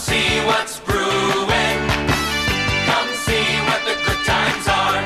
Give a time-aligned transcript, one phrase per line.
[0.00, 1.78] see what's brewing.
[2.88, 5.00] Come see what the good times are.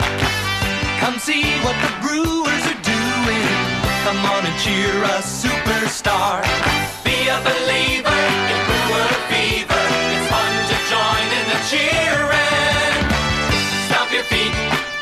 [1.02, 3.50] Come see what the Brewers are doing.
[4.06, 6.46] Come on and cheer a superstar.
[7.02, 8.22] Be a believer
[8.54, 9.84] in Brewer fever.
[10.14, 13.02] It's fun to join in the cheering.
[13.86, 14.54] Stomp your feet,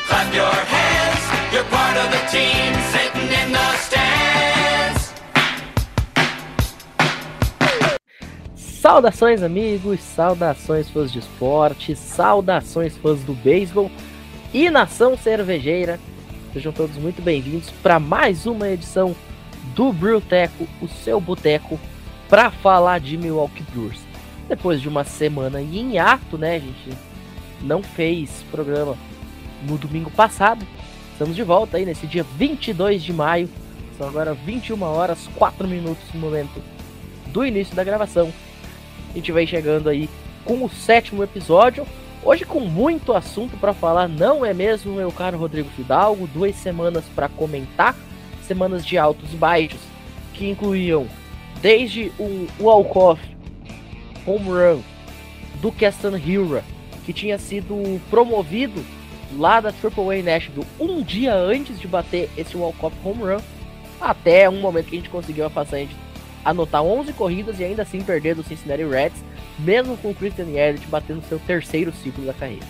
[0.09, 1.23] clap your hands.
[1.53, 2.92] You're part of the team
[8.83, 13.89] Saudações, amigos, saudações fãs de esporte, saudações fãs do beisebol
[14.53, 15.97] e nação cervejeira.
[16.51, 19.15] Sejam todos muito bem-vindos para mais uma edição
[19.73, 21.79] do Brewteco, o seu boteco,
[22.27, 24.01] para falar de Milwaukee Brewers.
[24.49, 26.89] Depois de uma semana em hiato, né, gente
[27.61, 28.97] não fez programa
[29.65, 30.67] no domingo passado.
[31.13, 33.49] Estamos de volta aí nesse dia 22 de maio.
[33.97, 36.61] São agora 21 horas 4 minutos no momento
[37.27, 38.33] do início da gravação.
[39.13, 40.09] A gente vai chegando aí
[40.43, 41.85] com o sétimo episódio.
[42.23, 46.25] Hoje com muito assunto para falar, não é mesmo, meu caro Rodrigo Fidalgo?
[46.25, 47.95] Duas semanas para comentar,
[48.41, 49.79] semanas de altos e baixos,
[50.33, 51.05] que incluíam
[51.61, 53.21] desde o walk-off,
[54.25, 54.81] home run
[55.61, 56.63] do Keston Hira,
[57.05, 58.83] que tinha sido promovido
[59.37, 63.41] lá da AAA Nashville um dia antes de bater esse walk-off home run,
[64.01, 65.95] até um momento que a gente conseguiu a façanha de
[66.43, 69.23] anotar 11 corridas e ainda assim perder do Cincinnati Reds,
[69.59, 72.65] mesmo com o Christian Yelich batendo seu terceiro ciclo da carreira.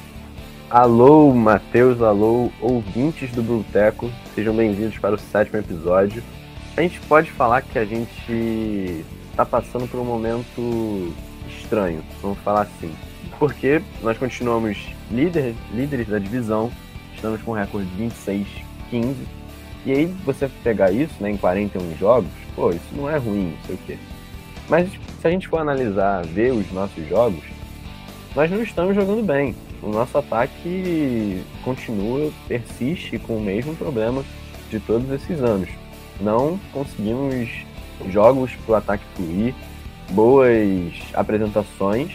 [0.69, 6.23] Alô, Matheus, alô, ouvintes do Bruteco, sejam bem-vindos para o sétimo episódio.
[6.75, 11.13] A gente pode falar que a gente está passando por um momento
[11.47, 12.91] estranho, vamos falar assim.
[13.37, 14.77] Porque nós continuamos
[15.11, 16.71] líder, líderes da divisão,
[17.13, 18.03] estamos com um recorde de
[18.91, 19.15] 26-15.
[19.85, 23.65] E aí você pegar isso né, em 41 jogos, pô, isso não é ruim, não
[23.65, 23.97] sei o quê.
[24.69, 27.43] Mas se a gente for analisar, ver os nossos jogos,
[28.35, 29.55] nós não estamos jogando bem.
[29.81, 34.23] O nosso ataque continua, persiste com o mesmo problema
[34.69, 35.69] de todos esses anos.
[36.21, 37.49] Não conseguimos
[38.09, 39.53] jogos para o ataque fluir,
[40.09, 42.11] boas apresentações,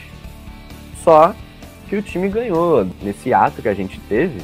[1.04, 1.34] só
[1.88, 2.86] que o time ganhou.
[3.02, 4.40] Nesse ato que a gente teve,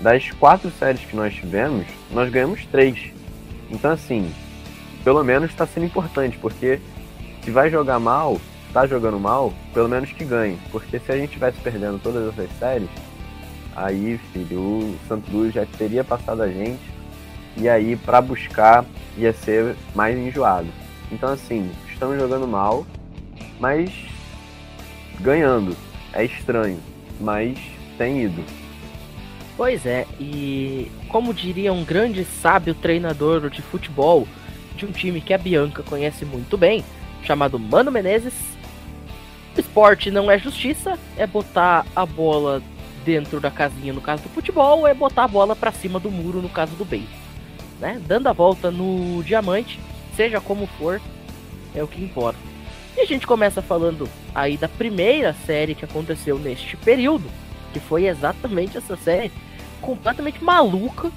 [0.00, 3.12] das quatro séries que nós tivemos, nós ganhamos três.
[3.70, 4.30] Então, assim,
[5.08, 6.78] pelo menos está sendo importante, porque
[7.42, 8.38] se vai jogar mal,
[8.74, 10.58] tá jogando mal, pelo menos que ganhe.
[10.70, 12.90] Porque se a gente tivesse perdendo todas essas séries,
[13.74, 16.82] aí, filho, o Santos Luz já teria passado a gente.
[17.56, 18.84] E aí, para buscar,
[19.16, 20.68] ia ser mais enjoado.
[21.10, 22.86] Então, assim, estamos jogando mal,
[23.58, 23.90] mas
[25.22, 25.74] ganhando.
[26.12, 26.80] É estranho,
[27.18, 27.58] mas
[27.96, 28.44] tem ido.
[29.56, 34.28] Pois é, e como diria um grande sábio treinador de futebol
[34.78, 36.84] de um time que a Bianca conhece muito bem,
[37.22, 38.34] chamado Mano Menezes,
[39.56, 42.62] esporte não é justiça, é botar a bola
[43.04, 46.40] dentro da casinha no caso do futebol, é botar a bola para cima do muro
[46.40, 47.18] no caso do beisebol.
[47.80, 48.00] Né?
[48.06, 49.80] Dando a volta no diamante,
[50.16, 51.00] seja como for,
[51.74, 52.38] é o que importa.
[52.96, 57.28] E a gente começa falando aí da primeira série que aconteceu neste período,
[57.72, 59.30] que foi exatamente essa série
[59.80, 61.10] completamente maluca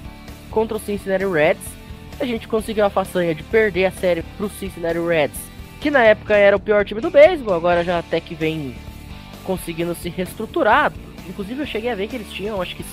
[0.50, 1.81] contra o Cincinnati Reds.
[2.22, 5.40] A gente conseguiu a façanha de perder a série pro Cincinnati Reds,
[5.80, 8.76] que na época era o pior time do beisebol, agora já até que vem
[9.42, 10.92] conseguindo se reestruturar.
[11.28, 12.84] Inclusive eu cheguei a ver que eles tinham, acho que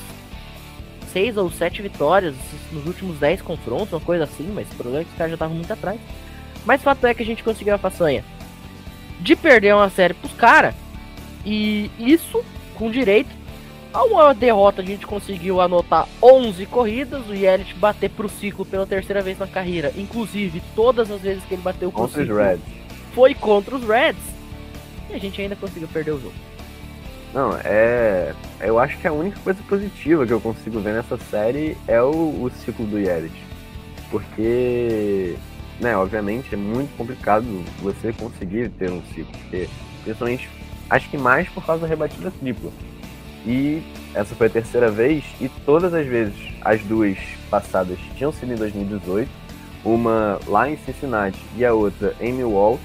[1.14, 2.34] seis ou sete vitórias
[2.72, 5.36] nos últimos dez confrontos, uma coisa assim, mas o problema é que os caras já
[5.36, 6.00] estavam muito atrás.
[6.66, 8.26] Mas fato é que a gente conseguiu a façanha
[9.20, 10.74] de perder uma série pros caras.
[11.46, 13.30] E isso com direito
[13.94, 14.82] a uma derrota.
[14.82, 17.28] A gente conseguiu anotar 11 corridas.
[17.28, 19.92] O Yelich bater pro ciclo pela terceira vez na carreira.
[19.96, 22.62] Inclusive, todas as vezes que ele bateu pro Contra os ciclo Reds.
[23.14, 24.22] foi contra os Reds.
[25.10, 26.36] E a gente ainda conseguiu perder o jogo.
[27.34, 28.34] Não, é.
[28.60, 32.12] Eu acho que a única coisa positiva que eu consigo ver nessa série é o,
[32.12, 33.34] o ciclo do Yelich.
[34.10, 35.36] Porque,
[35.80, 37.46] né, obviamente é muito complicado
[37.82, 39.32] você conseguir ter um ciclo.
[39.32, 39.70] Porque,
[40.04, 40.50] principalmente,
[40.90, 42.72] acho que mais por causa da rebatida tripla.
[43.46, 43.82] E
[44.14, 47.18] essa foi a terceira vez, e todas as vezes, as duas
[47.50, 49.30] passadas tinham sido em 2018,
[49.84, 52.84] uma lá em Cincinnati e a outra em Milwaukee.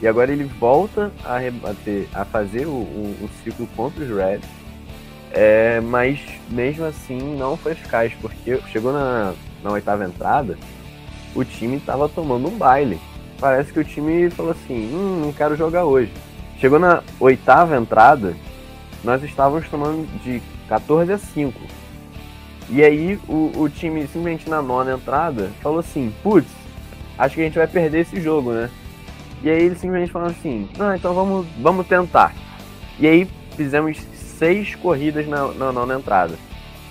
[0.00, 4.48] E agora ele volta a rebater, a fazer o, o, o ciclo contra os Reds.
[5.30, 6.20] É, mas
[6.50, 9.32] mesmo assim não foi eficaz, porque chegou na,
[9.62, 10.58] na oitava entrada,
[11.34, 13.00] o time estava tomando um baile.
[13.38, 16.12] Parece que o time falou assim: hum, não quero jogar hoje.
[16.58, 18.34] Chegou na oitava entrada,
[19.04, 21.58] nós estávamos tomando de 14 a 5.
[22.70, 26.48] E aí o, o time simplesmente na nona entrada falou assim: putz,
[27.18, 28.70] acho que a gente vai perder esse jogo, né?
[29.42, 32.32] E aí eles simplesmente falaram assim: não, então vamos, vamos tentar.
[32.98, 36.34] E aí fizemos seis corridas na, na nona entrada.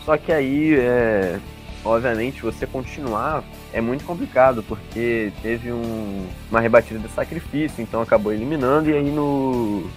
[0.06, 1.40] Só que aí, é,
[1.86, 3.44] obviamente, você continuar
[3.74, 9.10] é muito complicado, porque teve um, uma rebatida de sacrifício, então acabou eliminando, e aí
[9.10, 9.90] no,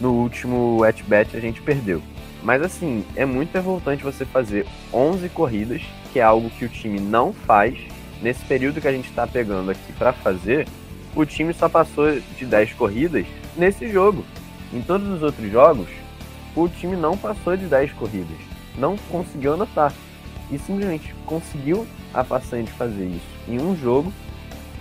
[0.00, 2.02] no último at-bat a gente perdeu.
[2.42, 7.00] Mas assim, é muito revoltante você fazer 11 corridas, que é algo que o time
[7.00, 7.78] não faz.
[8.20, 10.66] Nesse período que a gente está pegando aqui para fazer,
[11.14, 14.24] o time só passou de 10 corridas nesse jogo.
[14.72, 15.88] Em todos os outros jogos,
[16.56, 18.38] o time não passou de 10 corridas.
[18.76, 19.92] Não conseguiu anotar.
[20.50, 24.12] E simplesmente conseguiu a façanha de fazer isso em um jogo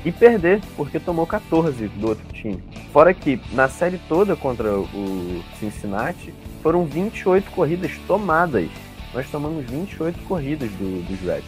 [0.04, 2.62] e perder, porque tomou 14 do outro time.
[2.92, 8.70] Fora que na série toda contra o Cincinnati, foram 28 corridas tomadas.
[9.14, 11.46] Nós tomamos 28 corridas do, dos Reds.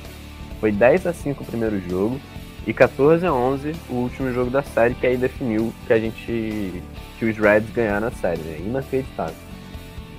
[0.59, 2.19] Foi 10 a 5 o primeiro jogo
[2.65, 6.81] e 14 a 11 o último jogo da série, que aí definiu que a gente
[7.19, 8.41] que os Reds ganharam a série.
[8.41, 8.59] Né?
[8.59, 9.35] Inacreditável.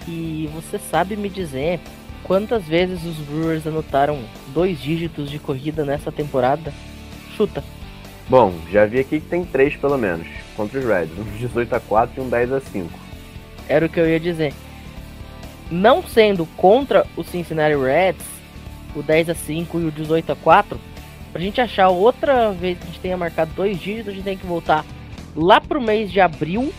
[0.06, 1.80] E você sabe me dizer
[2.22, 4.22] quantas vezes os Brewers anotaram
[4.52, 6.72] dois dígitos de corrida nessa temporada?
[7.36, 7.64] Chuta.
[8.28, 10.26] Bom, já vi aqui que tem três pelo menos,
[10.56, 12.90] contra os Reds, um 18 a 4 e um 10 a 5.
[13.68, 14.54] Era o que eu ia dizer.
[15.70, 18.24] Não sendo contra o Cincinnati Reds,
[18.96, 20.80] o 10 a 5 e o 18 a 4,
[21.32, 24.38] pra gente achar outra vez que a gente tenha marcado dois dígitos, a gente tem
[24.38, 24.84] que voltar
[25.36, 26.72] lá pro mês de abril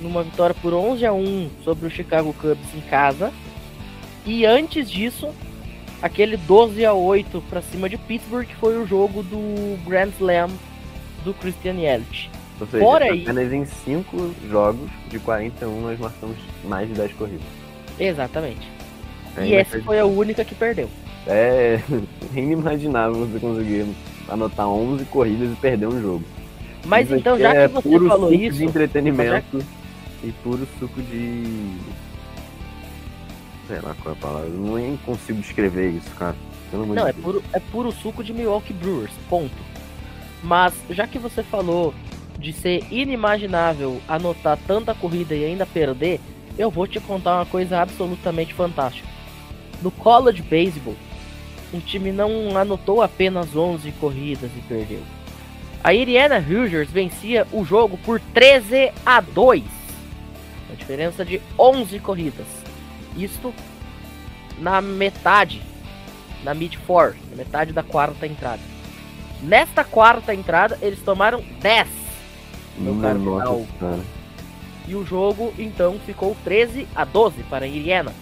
[0.00, 3.30] numa vitória por 11 a 1 sobre o Chicago Cubs em casa.
[4.24, 5.34] E antes disso,
[6.02, 10.50] aquele 12 a 8 para cima de Pittsburgh, foi o jogo do Grand Slam
[11.24, 12.30] do Christian Yelich.
[12.60, 17.46] Ou seja, Fora apenas em 5 jogos de 41 nós marcamos mais de 10 corridas.
[17.98, 18.70] Exatamente.
[19.36, 20.88] É e essa foi a única que perdeu.
[21.26, 21.80] É
[22.34, 23.86] inimaginável você conseguir
[24.28, 26.24] anotar 11 corridas e perder um jogo.
[26.86, 29.64] Mas Isso então, já é que você puro falou suco isso, de entretenimento
[30.24, 31.76] e puro suco de.
[33.70, 34.48] Sei lá qual é a palavra.
[34.48, 36.34] Eu nem consigo descrever isso, cara.
[36.72, 39.54] Pelo Não, é puro, é puro suco de Milwaukee Brewers, ponto.
[40.42, 41.94] Mas já que você falou
[42.36, 46.18] de ser inimaginável anotar tanta corrida e ainda perder,
[46.58, 49.06] eu vou te contar uma coisa absolutamente fantástica.
[49.80, 50.96] No college baseball,
[51.72, 55.02] um time não anotou apenas 11 corridas e perdeu.
[55.84, 59.62] A Indiana Hoosiers vencia o jogo por 13 a 2.
[60.68, 62.59] Uma diferença de 11 corridas.
[63.16, 63.54] Isto
[64.58, 65.62] na metade
[66.42, 68.62] na mid 4, na metade da quarta entrada.
[69.42, 71.88] Nesta quarta entrada, eles tomaram 10
[72.78, 74.00] no Minha nossa senhora.
[74.86, 78.12] e o jogo então ficou 13 a 12 para a Indiana.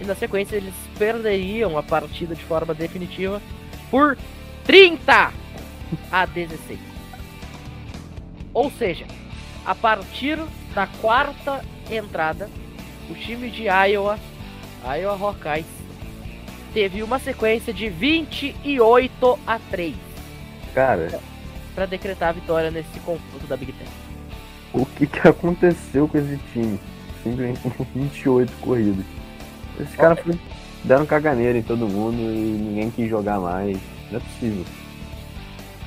[0.00, 3.40] E na sequência eles perderiam a partida de forma definitiva
[3.90, 4.18] por
[4.64, 5.32] 30
[6.10, 6.78] a 16.
[8.52, 9.06] Ou seja,
[9.64, 10.38] a partir
[10.74, 12.48] da quarta entrada,
[13.10, 14.18] o time de Iowa,
[14.84, 15.66] Iowa Hawkeyes,
[16.72, 19.94] teve uma sequência de 28 a 3
[20.74, 21.20] Cara,
[21.74, 23.86] para decretar a vitória nesse confronto da Big Ten.
[24.72, 26.78] o que, que aconteceu com esse time?
[27.22, 27.60] Simplesmente
[27.94, 29.04] 28 corridas.
[29.80, 30.38] Esses caras foi-
[30.82, 33.78] deram caganeira em todo mundo e ninguém quis jogar mais.
[34.10, 34.64] Não é possível.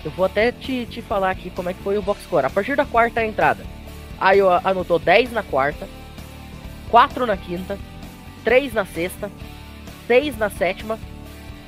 [0.04, 2.46] Eu vou até te, te falar aqui como é que foi o box score.
[2.46, 3.64] A partir da quarta entrada,
[4.36, 5.88] Iowa anotou 10 na quarta,
[6.90, 7.78] 4 na quinta,
[8.44, 9.32] 3 na sexta,
[10.08, 10.98] 6 na sétima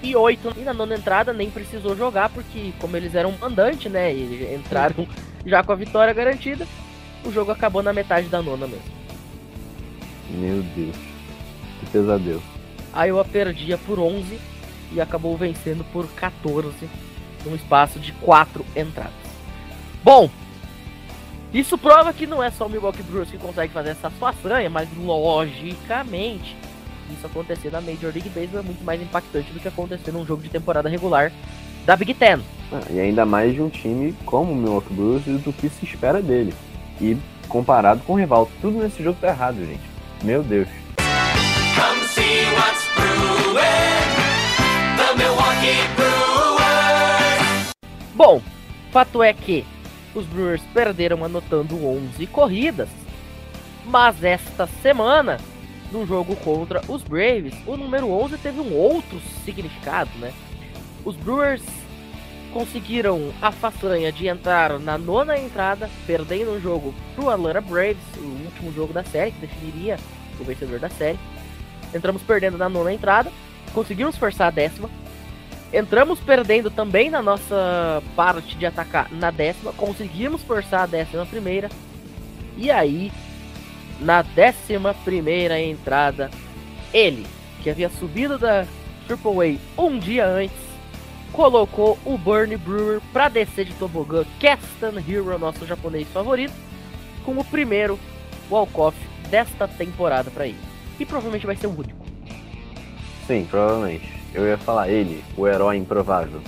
[0.01, 4.13] e 8 e na nona entrada nem precisou jogar porque como eles eram mandante, né,
[4.13, 5.07] e entraram
[5.45, 6.67] já com a vitória garantida,
[7.25, 8.99] o jogo acabou na metade da nona mesmo.
[10.29, 10.95] Meu Deus.
[11.79, 12.41] Que pesadelo.
[12.93, 14.39] Iowa perdia por 11
[14.91, 16.89] e acabou vencendo por 14
[17.45, 19.13] num espaço de 4 entradas.
[20.03, 20.29] Bom,
[21.53, 24.87] isso prova que não é só o Milwaukee Brewers que consegue fazer essa façanha, mas
[24.95, 26.55] logicamente
[27.11, 30.43] isso acontecer na Major League Baseball é muito mais impactante do que acontecer num jogo
[30.43, 31.31] de temporada regular
[31.85, 32.39] da Big Ten.
[32.71, 35.85] Ah, e ainda mais de um time como o Milwaukee Brewers e do que se
[35.85, 36.53] espera dele.
[37.01, 38.49] E comparado com o rival.
[38.61, 39.81] Tudo nesse jogo tá errado, gente.
[40.23, 40.67] Meu Deus.
[40.97, 43.57] Come see what's brewing.
[44.97, 47.73] The Milwaukee Brewers.
[48.13, 48.41] Bom,
[48.91, 49.65] fato é que
[50.13, 52.89] os Brewers perderam anotando 11 corridas,
[53.85, 55.39] mas esta semana,
[55.91, 60.31] no jogo contra os Braves, o número 11 teve um outro significado, né?
[61.03, 61.63] Os Brewers
[62.53, 68.45] conseguiram a façanha de entrar na nona entrada, perdendo o jogo pro Atlanta Braves, o
[68.45, 69.97] último jogo da série, que definiria
[70.39, 71.19] o vencedor da série.
[71.93, 73.31] Entramos perdendo na nona entrada,
[73.73, 74.89] conseguimos forçar a décima,
[75.71, 79.71] Entramos perdendo também na nossa parte de atacar na décima.
[79.73, 81.69] Conseguimos forçar a décima primeira.
[82.57, 83.11] E aí,
[83.99, 86.31] na 11 entrada,
[86.91, 87.25] ele,
[87.61, 88.65] que havia subido da
[89.07, 90.57] Triple A um dia antes,
[91.31, 96.53] colocou o Bernie Brewer para descer de tobogã Castan Hero, nosso japonês favorito,
[97.23, 97.99] como o primeiro
[98.49, 98.97] walk-off
[99.29, 100.57] desta temporada para ele.
[100.99, 102.05] E provavelmente vai ser o único.
[103.27, 104.18] Sim, provavelmente.
[104.33, 106.41] Eu ia falar ele, o herói improvável.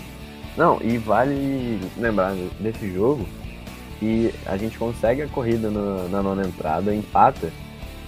[0.56, 3.26] Não, e vale lembrar desse jogo
[4.00, 7.52] que a gente consegue a corrida no, na nona entrada, empata,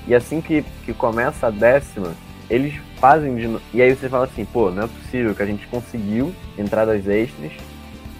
[0.07, 2.13] e assim que, que começa a décima,
[2.49, 5.65] eles fazem de E aí você fala assim, pô, não é possível que a gente
[5.67, 7.51] conseguiu entradas extras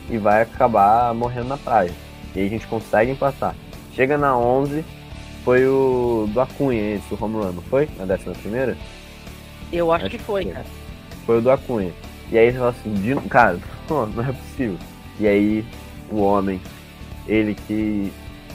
[0.09, 1.91] e vai acabar morrendo na praia.
[2.35, 3.55] E aí a gente consegue empatar.
[3.93, 4.83] Chega na 11,
[5.43, 7.87] foi o do Acunha esse, o home run, não foi?
[7.97, 8.77] Na décima primeira?
[9.71, 10.65] Eu acho, acho que foi, cara.
[11.25, 11.91] Foi o do Acunha.
[12.31, 13.15] E aí você fala assim, de...
[13.29, 14.77] cara, não, não é possível.
[15.19, 15.65] E aí
[16.11, 16.59] o homem,
[17.27, 18.11] ele que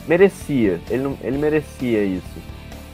[0.07, 2.39] merecia, ele, não, ele merecia isso.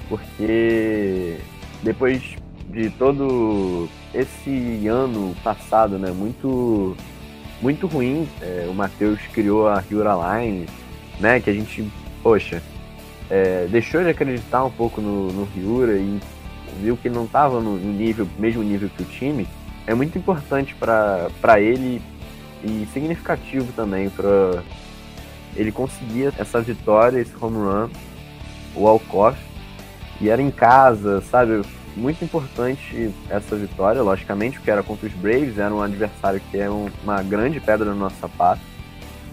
[0.08, 1.38] Porque
[1.82, 2.36] depois
[2.70, 6.96] de todo esse ano passado, né, muito
[7.62, 10.66] muito ruim, é, o Matheus criou a Hura Line,
[11.18, 11.90] né, que a gente,
[12.22, 12.62] poxa,
[13.30, 16.20] é, deixou de acreditar um pouco no, no Hyura e
[16.80, 19.46] viu que ele não estava no nível, mesmo nível que o time,
[19.86, 22.00] é muito importante para ele
[22.62, 24.62] e significativo também para
[25.54, 27.88] ele conseguir essa vitória, esse home run,
[28.74, 29.38] o Alcoff,
[30.20, 31.62] e era em casa, sabe?
[31.96, 36.68] Muito importante essa vitória, logicamente, porque era contra os Braves, era um adversário que é
[36.68, 38.60] um, uma grande pedra no nosso sapato,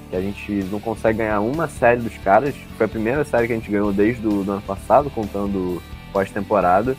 [0.09, 3.53] que a gente não consegue ganhar uma série dos caras, foi a primeira série que
[3.53, 5.81] a gente ganhou desde o ano passado, contando
[6.13, 6.95] pós-temporada.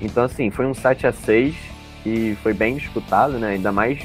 [0.00, 1.69] Então, assim, foi um 7 a 6
[2.02, 3.50] que foi bem disputado, né?
[3.50, 4.00] Ainda mais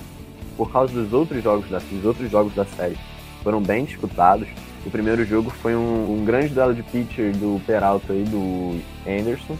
[0.58, 2.98] por causa dos outros jogos da, dos outros jogos da série.
[3.44, 4.48] Foram bem disputados.
[4.86, 9.58] O primeiro jogo foi um, um grande duelo de pitcher do Peralta e do Anderson,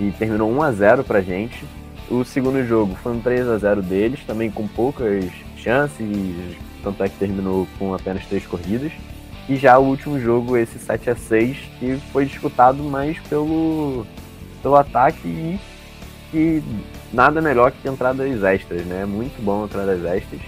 [0.00, 1.64] e terminou 1 a 0 pra gente.
[2.10, 5.24] O segundo jogo foi um 3 a 0 deles, também com poucas
[5.56, 8.92] chances, tanto é que terminou com apenas três corridas.
[9.48, 14.06] E já o último jogo, esse 7 a 6 que foi disputado mais pelo,
[14.60, 15.60] pelo ataque e
[16.30, 16.62] que
[17.12, 19.02] nada melhor que entradas extras, né?
[19.02, 20.40] É muito bom entradas extras.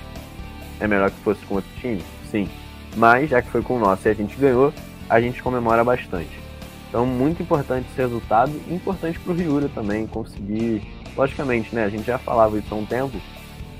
[0.80, 2.02] É melhor que fosse com outro time?
[2.30, 2.48] Sim.
[2.96, 4.72] Mas já que foi com o nosso e a gente ganhou,
[5.08, 6.44] a gente comemora bastante.
[6.88, 10.82] Então, muito importante esse resultado importante para o Ryura também conseguir.
[11.16, 11.84] Logicamente, né?
[11.84, 13.16] A gente já falava isso há um tempo.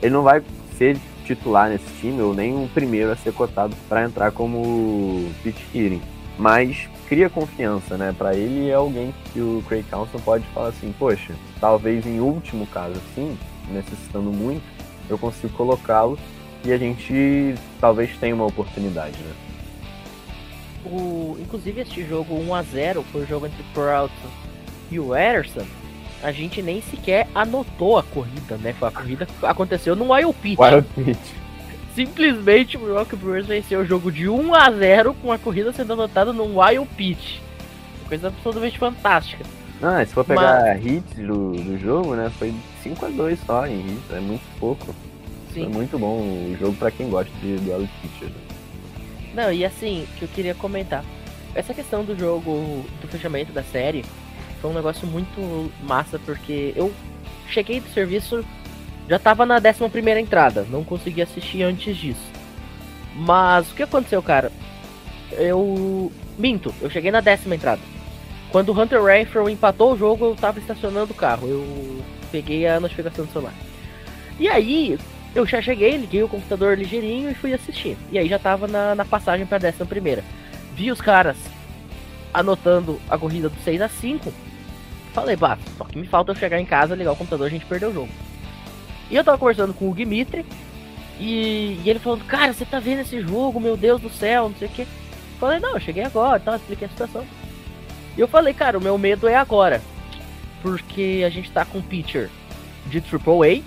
[0.03, 0.43] Ele não vai
[0.77, 5.61] ser titular nesse time ou nem o primeiro a ser cotado para entrar como pitch
[5.73, 6.03] hitting.
[6.39, 8.13] Mas cria confiança, né?
[8.17, 12.67] Para ele é alguém que o Craig Council pode falar assim, poxa, talvez em último
[12.67, 13.39] caso assim,
[13.71, 14.65] necessitando muito,
[15.09, 16.19] eu consigo colocá-lo
[16.65, 19.33] e a gente talvez tenha uma oportunidade, né?
[20.85, 24.11] O, inclusive este jogo 1 a 0 foi o jogo entre o
[24.91, 25.65] e o Ederson.
[26.21, 28.75] A gente nem sequer anotou a corrida, né?
[28.83, 30.59] A corrida aconteceu no Wild Pitch.
[30.59, 31.44] Wild Pitch.
[31.95, 35.93] Simplesmente o Milwaukee Brewers venceu o jogo de 1 a 0 com a corrida sendo
[35.93, 37.39] anotada no Wild Pitch.
[38.09, 39.45] Coisa absolutamente fantástica.
[39.81, 40.85] Ah, se for pegar Mas...
[40.85, 42.31] hits do, do jogo, né?
[42.39, 44.87] Foi 5 a 2 só em hits, é muito pouco.
[45.53, 45.65] Sim.
[45.65, 48.33] Foi muito bom o jogo para quem gosta de duelo de pitchers.
[48.33, 48.55] Né?
[49.35, 51.05] Não, e assim, que eu queria comentar.
[51.55, 54.05] Essa questão do jogo, do fechamento da série,
[54.61, 56.93] foi um negócio muito massa, porque eu
[57.49, 58.45] cheguei do serviço
[59.09, 62.27] já tava na 11 primeira entrada, não consegui assistir antes disso.
[63.15, 64.51] Mas o que aconteceu, cara?
[65.33, 66.11] Eu.
[66.37, 67.81] Minto, eu cheguei na décima entrada.
[68.51, 71.47] Quando o Hunter Renfrew empatou o jogo, eu tava estacionando o carro.
[71.47, 73.55] Eu peguei a notificação do celular.
[74.39, 74.99] E aí,
[75.35, 77.97] eu já cheguei, liguei o computador ligeirinho e fui assistir.
[78.11, 80.25] E aí já tava na, na passagem pra décima primeira.
[80.75, 81.37] Vi os caras
[82.33, 84.33] anotando a corrida do 6 a 5
[85.15, 87.65] Falei, bah, só que me falta eu chegar em casa, ligar o computador a gente
[87.65, 88.09] perdeu o jogo.
[89.11, 90.45] E eu tava conversando com o Dimitri.
[91.19, 94.57] E, e ele falando, cara, você tá vendo esse jogo, meu Deus do céu, não
[94.57, 94.87] sei o que.
[95.39, 97.25] Falei, não, eu cheguei agora, então expliquei a situação.
[98.17, 99.81] E eu falei, cara, o meu medo é agora.
[100.63, 102.31] Porque a gente tá com um pitcher
[102.87, 103.63] de AAA,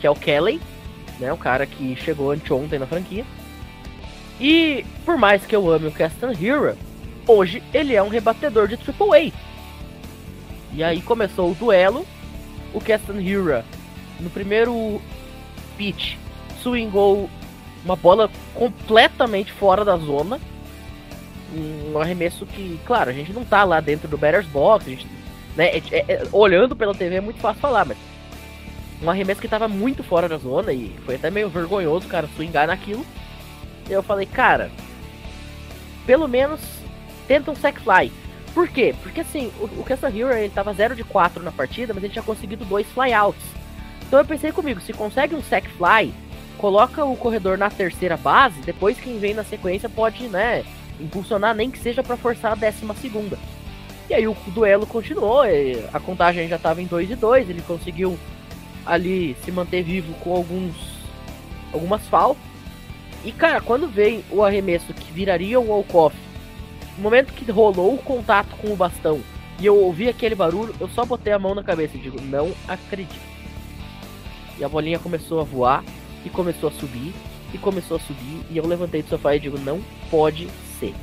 [0.00, 0.60] que é o Kelly,
[1.18, 1.32] né?
[1.32, 3.24] O cara que chegou anteontem na franquia.
[4.40, 6.76] E por mais que eu ame o Castan Hero,
[7.26, 9.32] hoje ele é um rebatedor de AAA.
[10.72, 12.04] E aí começou o duelo.
[12.72, 13.64] O Castan Hero
[14.20, 15.00] no primeiro
[15.76, 16.16] pitch,
[16.62, 17.28] swingou
[17.84, 20.40] uma bola completamente fora da zona.
[21.54, 25.06] Um arremesso que, claro, a gente não tá lá dentro do batter's box, gente,
[25.54, 27.96] né, é, é, é, olhando pela TV é muito fácil falar, mas
[29.00, 32.66] um arremesso que tava muito fora da zona e foi até meio vergonhoso cara swingar
[32.66, 33.04] naquilo.
[33.88, 34.70] E eu falei, cara,
[36.06, 36.60] pelo menos
[37.28, 38.10] tenta um sack fly.
[38.52, 38.94] Por quê?
[39.02, 42.12] Porque assim, o, o Kansas Hero ele tava 0 de 4 na partida, mas ele
[42.12, 43.42] tinha conseguido dois flyouts.
[44.06, 46.12] Então eu pensei comigo, se consegue um sack fly,
[46.58, 50.64] coloca o corredor na terceira base, depois quem vem na sequência pode, né,
[51.00, 53.38] impulsionar nem que seja para forçar a décima segunda.
[54.08, 55.42] E aí o duelo continuou,
[55.92, 58.18] a contagem já tava em 2 e 2, ele conseguiu
[58.84, 60.74] ali se manter vivo com alguns
[61.72, 62.42] algumas faltas.
[63.24, 66.14] E cara, quando veio o arremesso que viraria o walk-off
[66.96, 69.20] no momento que rolou o contato com o bastão
[69.58, 72.52] e eu ouvi aquele barulho, eu só botei a mão na cabeça e digo, não
[72.68, 73.33] acredito.
[74.58, 75.84] E a bolinha começou a voar,
[76.24, 77.12] e começou a subir,
[77.52, 79.80] e começou a subir, e eu levantei do sofá e digo, não
[80.10, 80.94] pode ser.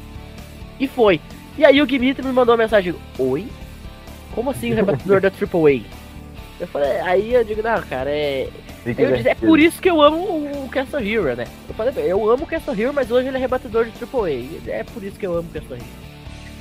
[0.80, 1.20] E foi.
[1.58, 3.48] E aí o Dimitri me mandou uma mensagem, oi?
[4.34, 5.82] Como assim o rebatedor da AAA?
[6.60, 8.50] Eu falei, aí eu digo, não, cara, é.
[8.86, 10.18] Eu disse, é por isso que eu amo
[10.64, 11.46] o Castle Hero, né?
[11.68, 14.72] Eu falei, eu amo o Castle Hero, mas hoje ele é rebatedor de AAA.
[14.72, 15.86] É por isso que eu amo o Castle Hero.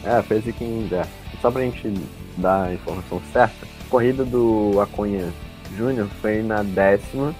[0.05, 1.07] É, fez em é.
[1.41, 1.93] Só pra gente
[2.37, 5.33] dar a informação certa, corrida do Acunha
[5.77, 7.35] Júnior foi na décima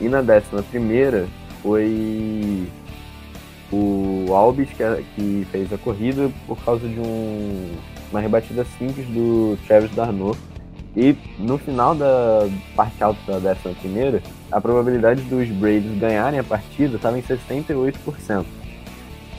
[0.00, 1.26] e na décima primeira
[1.62, 2.66] foi
[3.72, 7.72] o Albis que, que fez a corrida por causa de um,
[8.10, 10.38] uma rebatida simples do Travis Darnot
[10.96, 16.44] e no final da parte alta da décima primeira, a probabilidade dos Braves ganharem a
[16.44, 18.46] partida estava em 68%.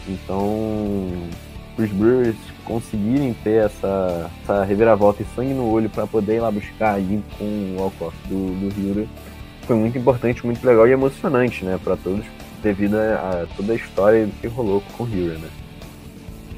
[0.08, 1.10] Então,
[1.78, 2.36] os Brewers
[2.68, 7.24] conseguirem ter essa, essa reviravolta e sangue no olho para poder ir lá buscar aí
[7.38, 9.10] com o walk-off do, do
[9.66, 12.26] foi muito importante, muito legal e emocionante, né, para todos,
[12.62, 15.50] devido a, a, toda a história que rolou com o Hero, né.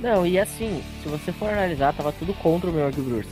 [0.01, 3.27] Não, e assim, se você for analisar, tava tudo contra o Milwaukee Brewers.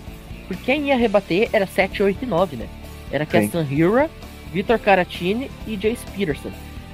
[0.48, 2.68] Porque quem ia rebater era 7, 8 e 9, né?
[3.12, 4.10] Era Caston Hira,
[4.52, 6.52] Vitor Caratini e Jace Peterson.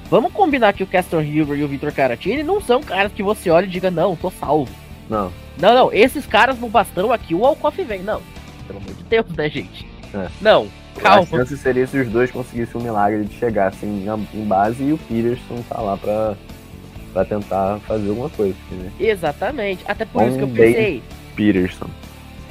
[0.10, 3.50] Vamos combinar que o Caston Hira e o Vitor Caratini não são caras que você
[3.50, 4.83] olha e diga, não, tô salvo.
[5.10, 5.32] Não.
[5.58, 8.02] Não, não, esses caras no bastão aqui, o Alcoff vem.
[8.02, 8.22] Não,
[8.68, 9.88] pelo amor de Deus, né, gente?
[10.14, 10.28] É.
[10.42, 10.68] Não,
[11.00, 11.24] calma.
[11.24, 14.94] A chance seria se os dois conseguissem um milagre de chegar assim em base e
[14.94, 16.36] o Peterson tá lá pra,
[17.12, 18.56] pra tentar fazer alguma coisa.
[18.72, 18.92] Né?
[19.00, 21.04] Exatamente, até por isso que eu pensei.
[21.36, 21.90] Peterson.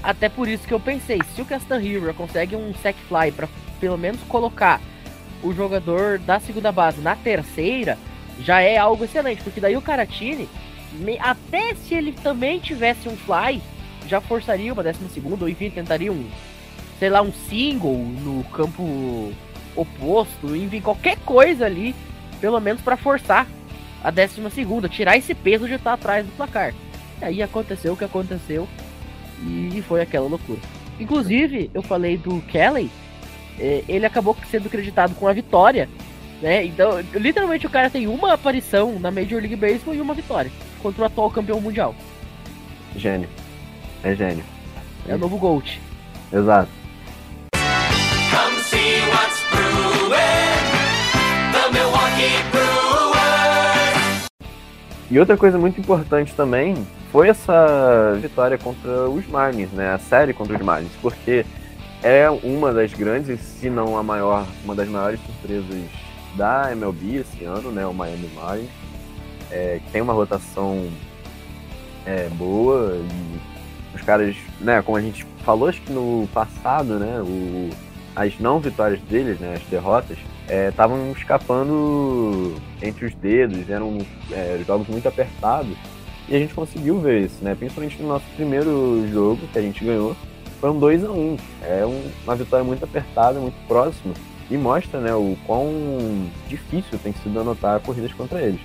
[0.02, 3.48] Até por isso que eu pensei, se o Castan Hero consegue um sack fly para
[3.80, 4.80] pelo menos colocar
[5.42, 7.96] o jogador da segunda base na terceira,
[8.40, 10.48] já é algo excelente, porque daí o Caratini,
[11.20, 13.60] até se ele também tivesse um fly,
[14.06, 16.26] já forçaria uma décima segunda, ou enfim, tentaria um,
[16.98, 19.32] sei lá, um single no campo
[19.74, 21.94] oposto, enfim, qualquer coisa ali,
[22.40, 23.46] pelo menos para forçar
[24.02, 26.74] a décima segunda, tirar esse peso de estar atrás do placar.
[27.20, 28.68] E aí aconteceu o que aconteceu,
[29.40, 30.60] e foi aquela loucura.
[31.00, 32.90] Inclusive, eu falei do Kelly,
[33.58, 35.88] é, ele acabou sendo creditado com a vitória,
[36.42, 36.64] né?
[36.64, 40.50] Então, literalmente o cara tem uma aparição na Major League Baseball e uma vitória
[40.82, 41.94] contra o atual campeão mundial.
[42.96, 43.28] Gênio.
[44.02, 44.44] É gênio.
[45.06, 45.80] É o novo Gold.
[46.32, 46.68] Exato.
[47.52, 50.10] Come see what's brewing.
[51.52, 54.26] The Milwaukee Brewers.
[55.10, 56.74] E outra coisa muito importante também
[57.12, 59.92] foi essa vitória contra os Marlins, né?
[59.92, 61.46] A série contra os Marlins, porque
[62.02, 65.84] é uma das grandes, se não a maior, uma das maiores surpresas
[66.36, 67.86] da MLB esse ano, né?
[67.86, 68.70] O Miami Marlins,
[69.50, 70.88] é, que tem uma rotação
[72.06, 74.82] é, boa e os caras, né?
[74.82, 77.20] Como a gente falou, acho que no passado, né?
[77.20, 77.70] O,
[78.14, 79.54] as não vitórias deles, né?
[79.56, 80.18] As derrotas,
[80.68, 83.98] estavam é, escapando entre os dedos, eram
[84.30, 85.76] é, jogos muito apertados.
[86.28, 87.54] E a gente conseguiu ver isso, né?
[87.54, 90.16] Principalmente no nosso primeiro jogo que a gente ganhou.
[90.60, 94.14] Foi um 2 a 1 É um, uma vitória muito apertada, muito próxima.
[94.50, 98.60] E mostra né, o quão difícil tem sido anotar corridas contra eles.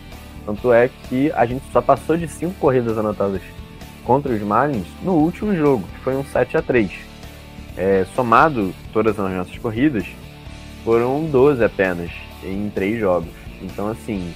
[0.45, 3.41] Tanto é que a gente só passou de 5 corridas anotadas
[4.03, 7.07] contra os Marlins no último jogo, que foi um 7 a 3
[7.77, 10.05] é, Somado todas as nossas corridas,
[10.83, 12.09] foram 12 apenas
[12.43, 13.29] em 3 jogos.
[13.61, 14.33] Então, assim,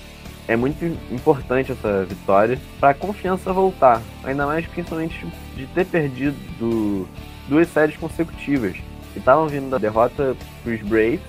[0.47, 5.25] é muito importante essa vitória para a confiança voltar, ainda mais principalmente
[5.55, 7.07] de ter perdido do,
[7.49, 8.75] duas séries consecutivas
[9.13, 11.19] que estavam vindo da derrota para os Braves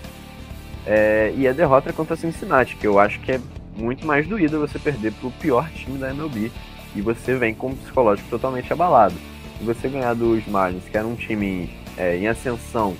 [0.87, 3.40] é, e a derrota contra a Cincinnati, que eu acho que é
[3.77, 6.51] muito mais doída você perder para o pior time da MLB
[6.95, 9.14] e você vem com um psicológico totalmente abalado.
[9.61, 12.97] E você ganhar dos Marlins, que era um time é, em ascensão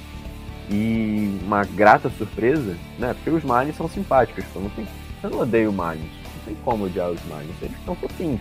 [0.71, 3.15] e uma grata surpresa, né?
[3.15, 4.89] Porque os Marlins são simpáticos, eu não tenho
[5.23, 6.11] eu não odeio o Magnus.
[6.25, 7.55] Não tem como odiar os Magnus.
[7.63, 8.41] Eles estão fofinhos.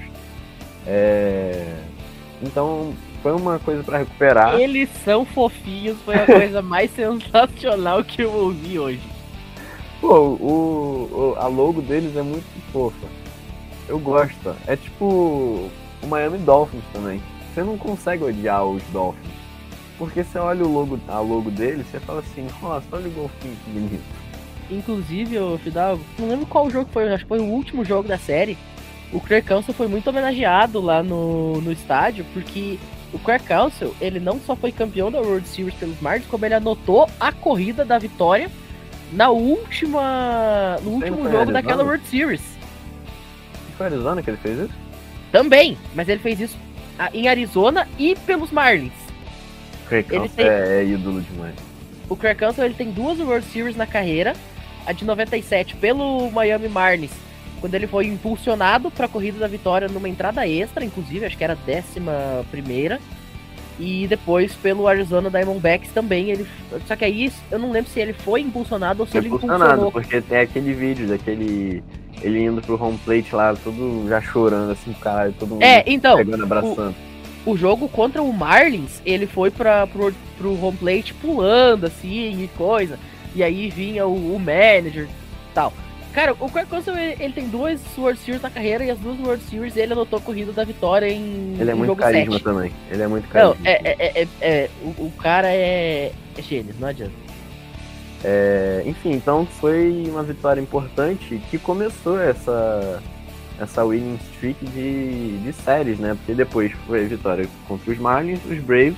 [0.88, 1.78] É...
[2.42, 4.60] Então, foi uma coisa para recuperar.
[4.60, 9.02] Eles são fofinhos, foi a coisa mais sensacional que eu ouvi hoje.
[10.00, 13.08] Pô, o, o, a logo deles é muito fofa.
[13.88, 14.56] Eu gosto.
[14.66, 15.70] É tipo
[16.02, 17.22] o Miami Dolphins também.
[17.54, 19.32] você não consegue odiar os Dolphins.
[19.98, 23.56] Porque você olha o logo, a logo dele, você fala assim, nossa, olha o golfinho
[23.64, 24.04] que bonito.
[24.72, 28.18] Inclusive, o Fidalgo, não lembro qual jogo foi, acho que foi o último jogo da
[28.18, 28.58] série.
[29.14, 32.80] O Craig Council foi muito homenageado lá no, no estádio, porque
[33.14, 36.54] o Craig Council, ele não só foi campeão da World Series pelos Marlins, como ele
[36.54, 38.50] anotou a corrida da vitória
[39.12, 40.78] na última.
[40.82, 41.52] no último jogo Arizona?
[41.54, 42.42] daquela World Series.
[43.78, 44.74] Foi Arizona que ele fez isso?
[45.32, 46.58] Também, mas ele fez isso
[46.98, 48.94] ah, em Arizona e pelos Marlins.
[49.88, 51.56] Craig Counsell tem- é ídolo demais.
[52.08, 54.34] O Craig Counsell ele tem duas World Series na carreira,
[54.86, 57.12] a de 97 pelo Miami Marlins,
[57.62, 61.44] quando ele foi impulsionado para a corrida da vitória numa entrada extra, inclusive, acho que
[61.44, 63.00] era a décima primeira,
[63.80, 66.46] e depois pelo Arizona Diamondbacks também, ele
[66.88, 69.92] só que aí eu não lembro se ele foi impulsionado ou se Foi ele impulsionado,
[69.92, 71.84] porque tem aquele vídeo daquele.
[72.22, 76.18] Ele indo pro home plate lá, todo já chorando, assim, caralho, todo mundo É, então,
[76.18, 76.94] pegando, abraçando.
[77.44, 82.48] o jogo contra o Marlins, ele foi para pro, pro home plate pulando assim e
[82.56, 83.00] coisa.
[83.34, 85.74] E aí vinha o, o manager e tal.
[86.14, 89.18] Cara, o Craig Counsell, ele, ele tem duas World Series na carreira e as duas
[89.20, 92.44] World Series ele anotou a corrida da vitória em, Ele é muito jogo carisma 7.
[92.44, 92.72] também.
[92.90, 93.70] Ele é muito Não, carisma.
[93.70, 97.14] é, é, é, é- o, o cara é, é gênio, não adianta.
[98.24, 103.02] É, enfim, então foi uma vitória importante que começou essa,
[103.60, 106.14] essa winning streak de, de séries, né?
[106.16, 108.98] Porque depois foi a vitória contra os Marlins, os Braves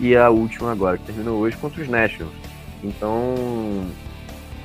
[0.00, 2.34] e a última agora, que terminou hoje, contra os Nationals.
[2.82, 3.86] Então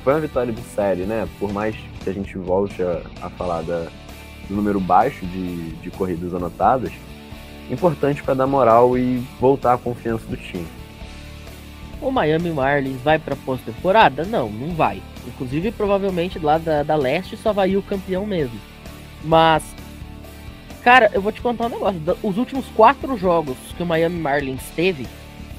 [0.06, 1.26] foi uma vitória de série, né?
[1.36, 3.88] Por mais que a gente volte a, a falar da,
[4.48, 6.92] do número baixo de, de corridas anotadas,
[7.68, 10.64] importante para dar moral e voltar a confiança do time.
[12.00, 14.24] O Miami Marlins vai pra pós-temporada?
[14.24, 15.02] Não, não vai.
[15.26, 18.60] Inclusive, provavelmente lá da, da leste só vai o campeão mesmo.
[19.24, 19.64] Mas,
[20.84, 22.00] cara, eu vou te contar um negócio.
[22.22, 25.04] Os últimos quatro jogos que o Miami Marlins teve,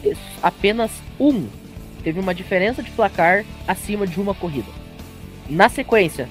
[0.02, 1.48] es- apenas um
[2.08, 4.72] teve uma diferença de placar acima de uma corrida.
[5.50, 6.30] Na sequência,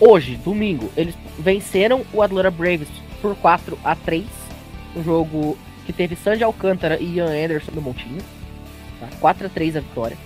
[0.00, 2.88] hoje, domingo, eles venceram o Atlanta Braves
[3.20, 4.24] por 4 a 3
[4.96, 8.22] Um jogo que teve Sandy Alcântara e Ian Anderson no montinho.
[8.98, 9.08] Tá?
[9.20, 10.16] 4 a 3 a vitória.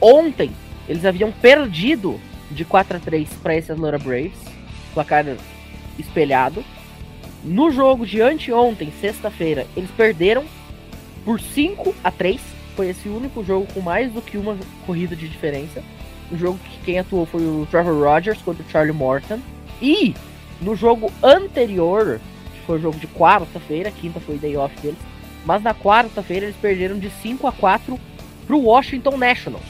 [0.00, 0.50] Ontem,
[0.88, 2.18] eles haviam perdido
[2.50, 4.40] de 4 a 3 para esse Atlanta Braves.
[4.94, 5.24] Placar
[5.96, 6.64] espelhado.
[7.44, 10.44] No jogo de anteontem, sexta-feira, eles perderam
[11.24, 15.16] por 5 a 3 Foi esse o único jogo com mais do que uma corrida
[15.16, 15.82] de diferença.
[16.30, 19.40] Um jogo que quem atuou foi o Trevor Rogers contra o Charlie Morton.
[19.82, 20.14] E
[20.60, 22.20] no jogo anterior,
[22.54, 25.00] que foi o jogo de quarta-feira, quinta foi o day off deles.
[25.44, 27.98] Mas na quarta-feira eles perderam de 5 a 4
[28.46, 29.66] pro Washington Nationals.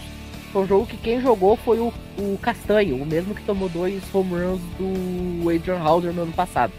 [0.53, 4.03] Foi um jogo que quem jogou foi o, o Castanho, o mesmo que tomou dois
[4.12, 6.75] home runs do Adrian Hauser no ano passado.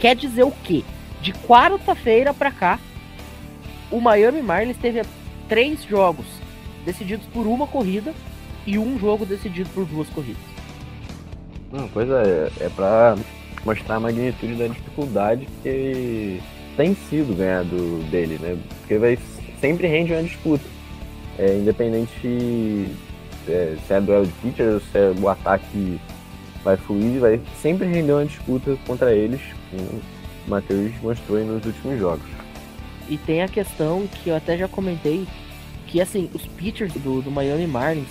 [0.00, 0.82] Quer dizer o quê?
[1.22, 2.80] De quarta-feira pra cá,
[3.92, 4.98] o Miami Marlins teve
[5.48, 6.26] três jogos
[6.84, 8.12] decididos por uma corrida
[8.66, 10.42] e um jogo decidido por duas corridas.
[11.72, 13.16] Não, pois é, é pra
[13.64, 16.40] mostrar a magnitude da dificuldade que
[16.76, 18.56] tem sido ganhar do, dele, né?
[18.80, 19.18] Porque vai
[19.60, 20.64] sempre rende uma disputa.
[21.38, 22.88] É, independente
[23.48, 26.00] é, se é duelo de pitcher ou se é o ataque
[26.64, 31.98] vai fluir, vai sempre render uma disputa contra eles, como o Matheus mostrou nos últimos
[31.98, 32.26] jogos.
[33.08, 35.26] E tem a questão que eu até já comentei,
[35.86, 38.08] que assim, os pitchers do, do Miami Marlins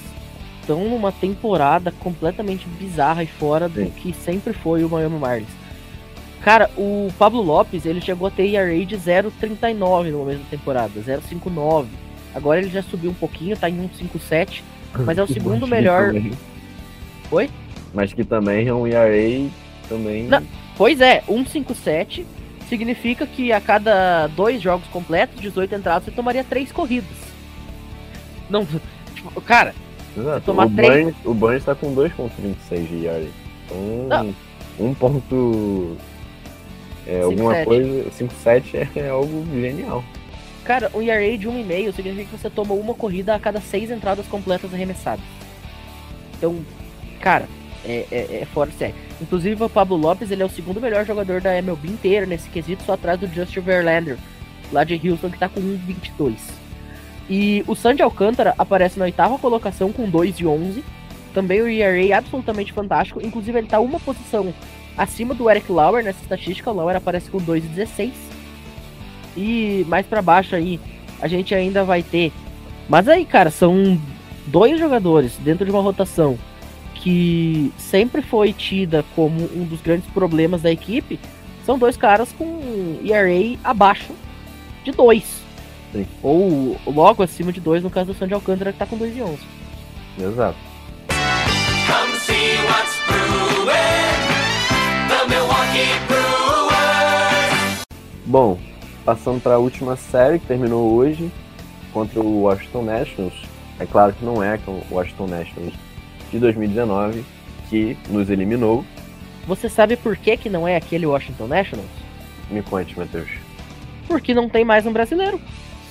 [0.62, 3.92] estão numa temporada completamente bizarra e fora do Sim.
[3.92, 5.50] que sempre foi o Miami Marlins.
[6.42, 10.92] Cara, o Pablo Lopes, ele chegou a ter ERA de 0,39 no momento da temporada,
[11.00, 11.86] 0,59.
[12.34, 14.62] Agora ele já subiu um pouquinho, tá em 1,57,
[15.06, 16.08] mas é o segundo melhor.
[16.14, 16.32] também-
[17.32, 17.50] Oi?
[17.94, 19.50] Mas que também é um ERA
[19.90, 20.24] também.
[20.26, 20.44] Não.
[20.78, 22.24] Pois é, 1,57
[22.70, 27.10] significa que a cada dois jogos completos, 18 entradas, você tomaria três corridas.
[28.50, 28.66] Não,
[29.16, 29.74] tipo, cara,
[30.18, 30.46] Exato.
[30.46, 33.28] tomar o, três- Burns, o Burns tá com 2.26 de ERA.
[33.66, 34.36] Então, Não.
[34.80, 35.98] um ponto...
[37.06, 37.66] É, alguma 5,7.
[37.66, 38.10] coisa...
[38.12, 40.04] 5.7 é algo genial.
[40.66, 44.26] Cara, um ERA de 1,5 significa que você toma uma corrida a cada seis entradas
[44.28, 45.24] completas arremessadas.
[46.38, 46.58] Então,
[47.22, 47.48] cara,
[47.86, 48.94] é, é, é fora de série.
[49.22, 52.84] Inclusive, o Pablo Lopes ele é o segundo melhor jogador da MLB inteira nesse quesito,
[52.84, 54.18] só atrás do Justin Verlander,
[54.72, 56.36] lá de Houston, que tá com 1,22.
[57.30, 60.84] E o Sandy Alcântara aparece na oitava colocação com 2 e 11.
[61.34, 63.20] Também o ERA absolutamente fantástico.
[63.26, 64.54] Inclusive, ele tá uma posição
[64.98, 66.72] acima do Eric Lauer nessa estatística.
[66.72, 68.14] O Lauer aparece com 2 e 16.
[69.36, 70.80] E mais pra baixo aí,
[71.22, 72.32] a gente ainda vai ter.
[72.88, 74.00] Mas aí, cara, são
[74.46, 76.40] dois jogadores dentro de uma rotação
[77.08, 81.18] que sempre foi tida como um dos grandes problemas da equipe.
[81.66, 84.12] São dois caras com ERA abaixo
[84.84, 85.24] de 2.
[85.94, 86.06] Sim.
[86.22, 89.22] Ou logo acima de 2 no caso do Sandy Alcântara que tá com 2 e
[89.22, 89.38] 11.
[90.20, 90.58] Exato.
[91.08, 93.72] Come see what's brewing.
[95.08, 97.86] The Milwaukee Brewers.
[98.26, 98.60] Bom,
[99.06, 101.32] passando para a última série que terminou hoje
[101.94, 103.46] contra o Washington Nationals.
[103.80, 105.87] É claro que não é o Washington Nationals
[106.32, 107.24] de 2019
[107.70, 108.84] que nos eliminou.
[109.46, 111.90] Você sabe por que, que não é aquele Washington Nationals?
[112.50, 113.30] Me conte, Matheus.
[114.08, 115.40] Porque não tem mais um brasileiro.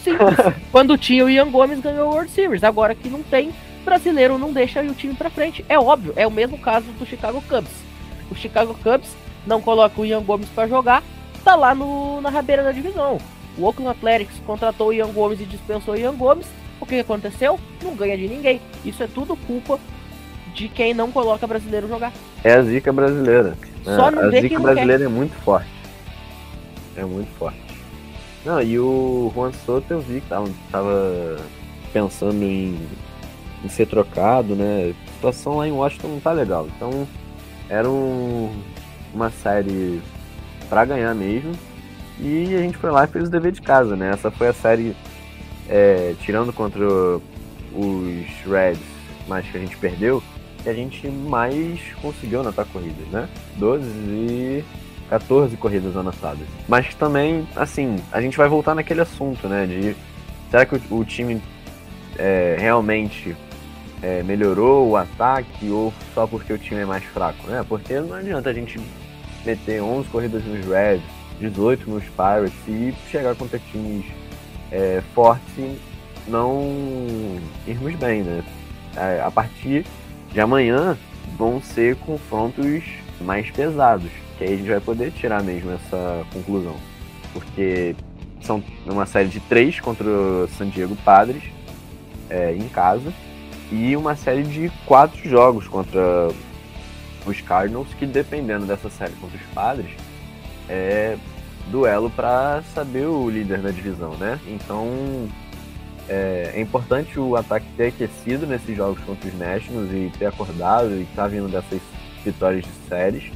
[0.02, 0.36] Simples.
[0.70, 2.64] Quando tinha o Ian Gomes ganhou o World Series.
[2.64, 3.52] Agora que não tem,
[3.84, 5.64] brasileiro não deixa o time pra frente.
[5.68, 7.72] É óbvio, é o mesmo caso do Chicago Cubs.
[8.30, 11.02] O Chicago Cubs não coloca o Ian Gomes pra jogar,
[11.44, 13.18] tá lá no, na rabeira da divisão.
[13.56, 16.46] O Oakland Athletics contratou o Ian Gomes e dispensou o Ian Gomes.
[16.78, 17.58] O que aconteceu?
[17.82, 18.60] Não ganha de ninguém.
[18.84, 19.80] Isso é tudo culpa
[20.56, 22.12] de quem não coloca brasileiro jogar.
[22.42, 23.50] É a zica brasileira.
[23.84, 23.96] né?
[23.96, 25.68] Só não a vê zica brasileira é muito forte.
[26.96, 27.60] É muito forte.
[28.44, 31.36] Não, e o Juan Soto eu vi que tava, tava
[31.92, 32.78] pensando em,
[33.64, 34.94] em ser trocado, né?
[35.08, 36.66] A situação lá em Washington não tá legal.
[36.74, 37.06] Então
[37.68, 38.50] era um-
[39.12, 40.00] uma série
[40.70, 41.52] pra ganhar mesmo.
[42.18, 44.10] E a gente foi lá e fez o dever de casa, né?
[44.10, 44.96] Essa foi a série,
[45.68, 48.80] é, tirando contra os Reds,
[49.28, 50.22] mas que a gente perdeu,
[50.66, 53.28] que a gente mais conseguiu anotar corridas, né?
[53.56, 54.64] 12 e
[55.08, 56.44] 14 corridas anotadas.
[56.66, 59.64] Mas também, assim, a gente vai voltar naquele assunto, né?
[59.64, 59.94] De
[60.50, 61.40] será que o, o time
[62.18, 63.36] é, realmente
[64.02, 67.64] é, melhorou o ataque ou só porque o time é mais fraco, né?
[67.68, 68.80] Porque não adianta a gente
[69.44, 71.04] meter 11 corridas nos Reds,
[71.38, 74.04] 18 nos Pirates e chegar contra times
[74.72, 75.78] é, fortes e
[76.26, 78.42] não irmos bem, né?
[78.96, 79.86] É, a partir
[80.36, 80.98] de amanhã
[81.38, 82.84] vão ser confrontos
[83.22, 86.76] mais pesados, que aí a gente vai poder tirar mesmo essa conclusão.
[87.32, 87.96] Porque
[88.42, 91.42] são uma série de três contra o San Diego Padres
[92.28, 93.10] é, em casa
[93.72, 96.28] e uma série de quatro jogos contra
[97.24, 99.90] os Cardinals, que dependendo dessa série contra os Padres,
[100.68, 101.16] é
[101.70, 104.38] duelo para saber o líder da divisão, né?
[104.46, 105.30] Então
[106.08, 110.90] é, é importante o ataque ter aquecido nesses jogos contra os Nationals e ter acordado
[110.90, 111.80] e estar vindo dessas
[112.24, 113.30] vitórias de séries,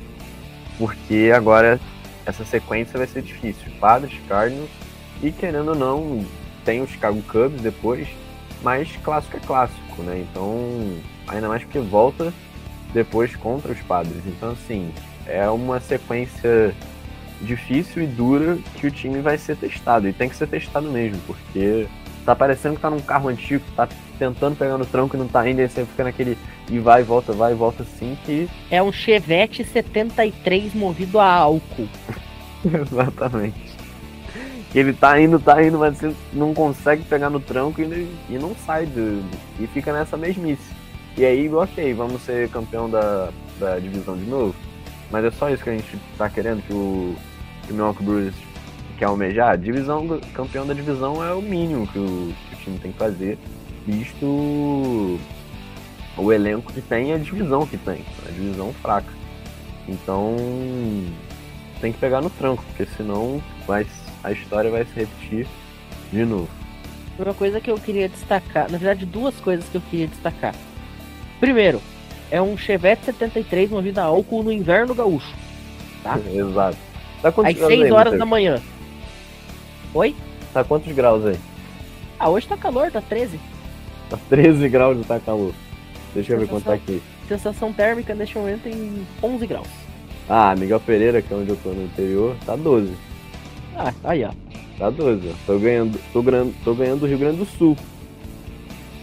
[0.79, 1.81] porque agora
[2.25, 3.71] essa sequência vai ser difícil.
[3.81, 4.71] Padres, Cardinals
[5.23, 6.25] e querendo ou não,
[6.65, 8.09] tem o Chicago Cubs depois,
[8.63, 10.25] mas clássico é clássico, né?
[10.31, 10.97] Então,
[11.29, 12.33] ainda mais porque volta
[12.93, 14.23] depois contra os Padres.
[14.27, 14.93] Então, assim,
[15.27, 16.75] é uma sequência
[17.41, 20.09] difícil e dura que o time vai ser testado.
[20.09, 21.87] E tem que ser testado mesmo, porque
[22.31, 25.49] tá parecendo que tá num carro antigo, tá tentando pegar no tranco e não tá
[25.49, 26.39] indo, e aí você fica naquele
[26.69, 28.49] e vai e volta, vai e volta assim que.
[28.71, 31.89] É um Chevette 73 movido a álcool.
[32.65, 33.71] Exatamente.
[34.73, 38.55] Ele tá indo, tá indo, mas você não consegue pegar no tranco e, e não
[38.55, 39.25] sai do,
[39.59, 40.71] e fica nessa mesmice.
[41.17, 44.55] E aí, ok, vamos ser campeão da, da divisão de novo.
[45.11, 47.17] Mas é só isso que a gente tá querendo, que o,
[47.67, 48.50] que o Milwaukee Brewers
[49.01, 49.57] quer almejar.
[49.57, 53.39] Divisão, campeão da divisão é o mínimo que o, que o time tem que fazer,
[53.87, 55.19] visto
[56.19, 58.05] o elenco que tem e a divisão que tem.
[58.29, 59.11] A divisão fraca.
[59.89, 60.37] Então
[61.81, 63.87] tem que pegar no tranco, porque senão vai,
[64.23, 65.47] a história vai se repetir
[66.13, 66.49] de novo.
[67.19, 70.55] Uma coisa que eu queria destacar, na verdade, duas coisas que eu queria destacar.
[71.39, 71.81] Primeiro,
[72.31, 75.35] é um Chevette 73 movido a álcool no inverno gaúcho,
[76.03, 76.19] Tá.
[76.33, 76.79] Exato.
[77.23, 78.61] Tá às graus 6 aí, horas da manhã.
[79.93, 80.15] Oi?
[80.53, 81.37] Tá quantos graus aí?
[82.19, 83.41] Ah, hoje tá calor, tá 13.
[84.09, 85.53] Tá 13 graus e tá calor.
[86.15, 87.03] Deixa eu ver quanto tá aqui.
[87.29, 89.69] Sensação térmica neste momento em 11 graus.
[90.29, 92.93] Ah, Miguel Pereira, que é onde eu tô no interior, tá 12.
[93.77, 94.31] Ah, aí ó.
[94.79, 95.29] Tá 12.
[95.29, 95.33] ó.
[95.47, 97.77] Tô ganhando, tô ganhando, tô ganhando do Rio Grande do Sul.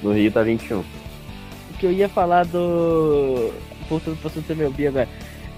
[0.01, 0.79] No Rio tá 21.
[0.79, 0.83] O
[1.79, 3.51] que eu ia falar do.
[3.89, 5.09] Voltando do meu Bia agora.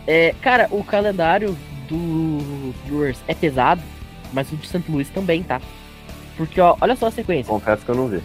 [0.08, 1.56] É, cara, o calendário
[1.88, 3.82] dos Brewers é pesado,
[4.34, 4.84] mas o de St.
[4.89, 5.62] Louis também, tá?
[6.38, 7.52] Porque, ó, olha só a sequência.
[7.52, 8.22] Confesso que eu não vi.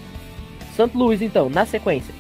[0.73, 0.90] St.
[0.95, 2.14] Louis, então, na sequência.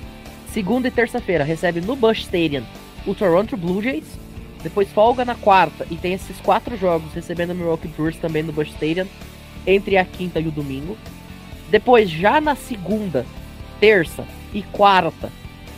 [0.52, 2.64] Segunda e terça-feira recebe no Busch Stadium
[3.06, 4.18] o Toronto Blue Jays.
[4.62, 8.52] Depois folga na quarta e tem esses quatro jogos recebendo o Milwaukee Brewers também no
[8.52, 9.06] Busch Stadium.
[9.66, 10.96] Entre a quinta e o domingo.
[11.70, 13.26] Depois, já na segunda,
[13.80, 15.30] terça e quarta,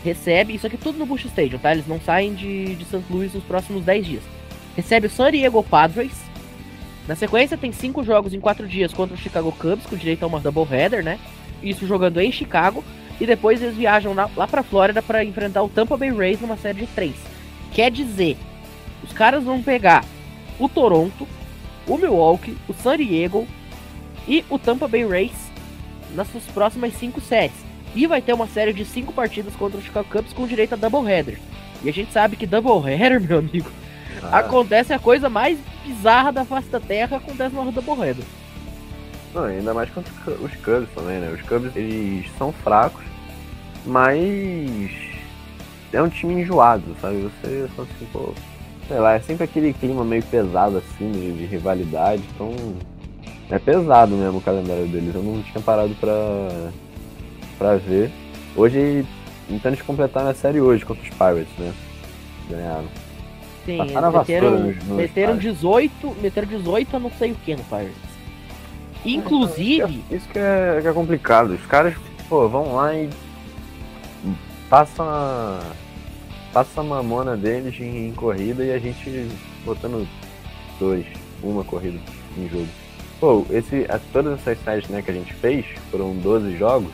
[0.04, 0.54] recebe.
[0.54, 1.72] Isso aqui tudo no Busch Stadium, tá?
[1.72, 3.02] Eles não saem de, de St.
[3.08, 4.22] Louis nos próximos 10 dias.
[4.76, 6.12] Recebe o San Diego Padres.
[7.06, 10.26] Na sequência, tem cinco jogos em quatro dias contra o Chicago Cubs, com direito a
[10.26, 11.18] uma doubleheader, né?
[11.62, 12.84] Isso jogando em Chicago.
[13.20, 16.56] E depois eles viajam lá, lá pra Flórida para enfrentar o Tampa Bay Rays numa
[16.56, 17.14] série de três.
[17.72, 18.36] Quer dizer,
[19.02, 20.04] os caras vão pegar
[20.58, 21.26] o Toronto,
[21.86, 23.46] o Milwaukee, o San Diego
[24.26, 25.50] e o Tampa Bay Rays
[26.14, 27.54] nas suas próximas cinco séries.
[27.94, 30.76] E vai ter uma série de cinco partidas contra o Chicago Cubs com direito a
[30.76, 31.38] doubleheader.
[31.82, 33.70] E a gente sabe que doubleheader, meu amigo,
[34.22, 34.38] ah.
[34.38, 38.24] acontece a coisa mais bizarra da face da Terra acontece no doubleheader.
[39.34, 41.30] Não, ainda mais contra os Cubs também, né?
[41.30, 43.04] Os Cubs, eles são fracos,
[43.84, 44.90] mas
[45.92, 47.22] é um time enjoado, sabe?
[47.22, 48.32] Você só assim, pô,
[48.88, 52.54] sei lá, é sempre aquele clima meio pesado assim, de, de rivalidade, então
[53.50, 55.14] é pesado mesmo o calendário deles.
[55.14, 56.70] Eu não tinha parado pra,
[57.58, 58.10] pra ver.
[58.56, 59.06] Hoje,
[59.50, 61.72] então eles completaram a série hoje contra os Pirates, né?
[62.48, 63.05] Ganharam.
[63.66, 68.06] Sim, meteram, nos, nos meteram 18, meteram 18 a não sei o que no Pirates.
[69.04, 70.04] Inclusive.
[70.10, 71.50] Isso que é, que é complicado.
[71.50, 71.94] Os caras,
[72.28, 73.10] pô, vão lá e
[74.70, 75.60] passam a.
[76.52, 79.28] Passa a mamona deles em, em corrida e a gente
[79.64, 80.08] botando
[80.78, 81.04] dois,
[81.42, 81.98] uma corrida
[82.38, 82.68] em jogo.
[83.20, 86.92] Pô, esse, todas essas séries né, que a gente fez, foram 12 jogos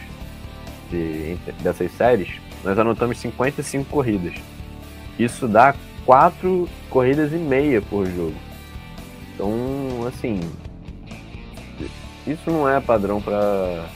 [0.90, 4.34] de, dessas séries, nós anotamos 55 corridas.
[5.16, 5.74] Isso dá
[6.04, 8.34] 4 corridas e meia por jogo.
[9.34, 10.40] Então, assim,
[12.26, 13.86] isso não é padrão para.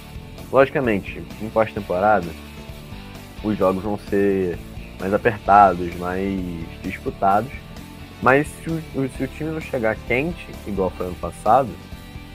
[0.50, 2.28] Logicamente, em pós-temporada,
[3.42, 4.58] os jogos vão ser
[5.00, 6.40] mais apertados, mais
[6.82, 7.50] disputados.
[8.22, 11.68] Mas se o, se o time não chegar quente, igual foi ano passado,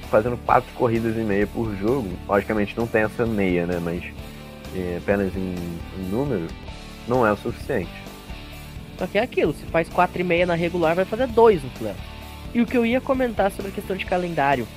[0.09, 3.79] fazendo quatro corridas e meia por jogo, logicamente não tem essa meia, né?
[3.81, 4.03] Mas
[4.75, 5.55] é, apenas em,
[5.97, 6.47] em número,
[7.07, 8.00] não é o suficiente.
[9.01, 11.71] Só que é aquilo, se faz quatro e meia na regular, vai fazer dois no
[11.71, 11.95] play.
[12.53, 14.67] E o que eu ia comentar sobre a questão de calendário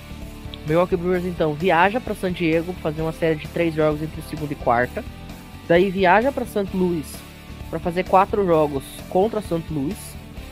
[0.66, 4.54] Milwaukee Brewers então viaja para San Diego fazer uma série de três jogos entre segunda
[4.54, 5.04] e quarta.
[5.68, 6.68] Daí viaja para St.
[6.72, 7.04] Louis
[7.68, 9.62] para fazer quatro jogos contra St.
[9.70, 9.98] Louis.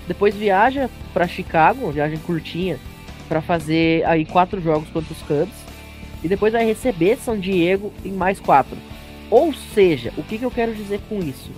[0.07, 2.79] Depois viaja para Chicago, viagem curtinha,
[3.27, 5.57] para fazer aí quatro jogos contra os Cubs.
[6.23, 8.77] E depois vai receber San Diego em mais quatro.
[9.31, 11.51] Ou seja, o que, que eu quero dizer com isso?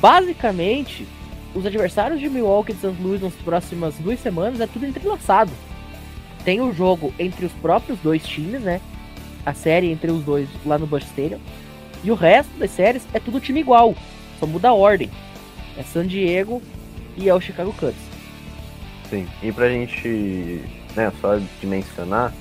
[0.00, 1.06] Basicamente,
[1.54, 2.94] os adversários de Milwaukee e St.
[3.00, 5.52] Louis nas próximas duas semanas é tudo entrelaçado
[6.44, 8.80] tem o jogo entre os próprios dois times, né?
[9.44, 11.40] A série entre os dois lá no Busch Stadium.
[12.04, 13.94] E o resto das séries é tudo time igual.
[14.38, 15.10] Só muda a ordem.
[15.76, 16.62] É San Diego
[17.16, 17.94] e é o Chicago Cubs.
[19.08, 19.26] Sim.
[19.42, 20.62] E pra gente,
[20.96, 22.32] né, só dimensionar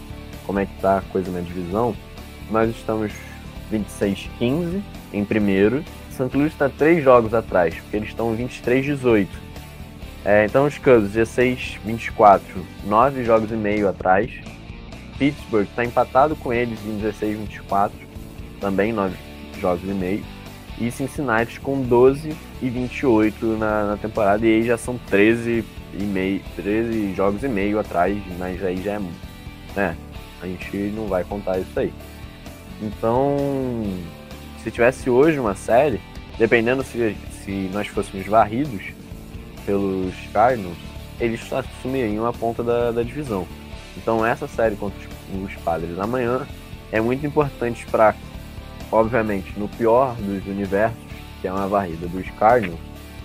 [0.45, 1.95] como é que tá a coisa na divisão,
[2.49, 3.11] nós estamos
[3.71, 4.81] 26-15
[5.13, 5.83] em primeiro.
[6.27, 6.37] St.
[6.37, 9.27] Louis está três jogos atrás, porque eles estão 23-18.
[10.23, 14.31] É, então os Cubs, 16, 24, 9 jogos e meio atrás.
[15.17, 17.97] Pittsburgh está empatado com eles em 16, 24,
[18.59, 19.15] também 9
[19.59, 20.23] jogos e meio.
[20.79, 26.03] E Cincinnati com 12 e 28 na, na temporada, e aí já são 13 e
[26.03, 28.99] meio, 13 jogos e meio atrás, mas aí já é.
[29.75, 29.97] Né,
[30.41, 31.93] a gente não vai contar isso aí.
[32.81, 33.37] Então,
[34.63, 35.99] se tivesse hoje uma série,
[36.37, 38.81] dependendo se, se nós fôssemos varridos,
[39.65, 40.77] pelos Cardinals,
[41.19, 43.47] eles assumiriam a ponta da, da divisão.
[43.95, 46.45] Então essa série contra os, Padres amanhã
[46.91, 48.15] é muito importante para,
[48.91, 50.97] obviamente, no pior dos universos,
[51.39, 52.79] que é uma varrida dos Cardinals,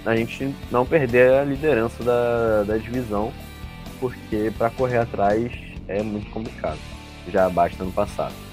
[0.05, 3.33] a gente não perder a liderança da, da divisão,
[3.99, 5.51] porque para correr atrás
[5.89, 6.79] é muito complicado.
[7.29, 8.46] Já basta no passado.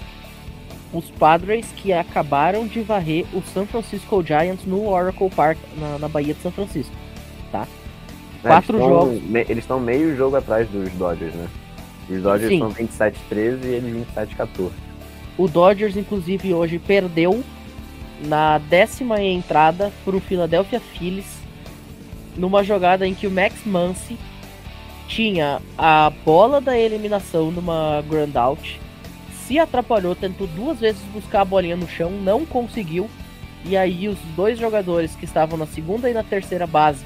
[0.94, 6.08] Os Padres que acabaram de varrer o San Francisco Giants no Oracle Park, na, na
[6.08, 6.94] Bahia de São Francisco
[7.54, 7.68] tá?
[8.42, 9.22] É, Quatro eles jogos.
[9.22, 11.48] Me, eles estão meio jogo atrás dos Dodgers, né?
[12.10, 12.58] Os Dodgers Sim.
[12.58, 14.70] são 27-13 e eles 27-14.
[15.38, 17.42] O Dodgers, inclusive, hoje perdeu
[18.26, 21.42] na décima entrada para o Philadelphia Phillies
[22.36, 24.18] numa jogada em que o Max Muncy
[25.08, 28.80] tinha a bola da eliminação numa ground out,
[29.46, 33.08] se atrapalhou, tentou duas vezes buscar a bolinha no chão, não conseguiu.
[33.64, 37.04] E aí os dois jogadores que estavam na segunda e na terceira base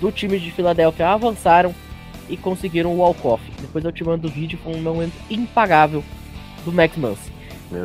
[0.00, 1.74] do time de Filadélfia avançaram
[2.28, 3.42] e conseguiram o walk-off.
[3.60, 6.02] Depois eu te mando o vídeo, foi um momento impagável
[6.64, 7.32] do Max Muncy.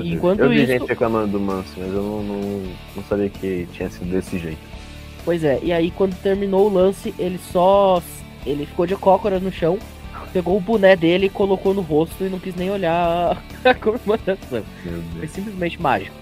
[0.03, 0.67] Enquanto eu vi isso...
[0.67, 2.63] gente reclamando do Muncy, mas eu não, não,
[2.95, 4.59] não sabia que tinha sido desse jeito.
[5.25, 8.01] Pois é, e aí quando terminou o lance, ele só.
[8.45, 9.77] Ele ficou de cócoras no chão,
[10.31, 14.63] pegou o boné dele e colocou no rosto e não quis nem olhar a comemoração.
[15.17, 16.15] Foi simplesmente mágico.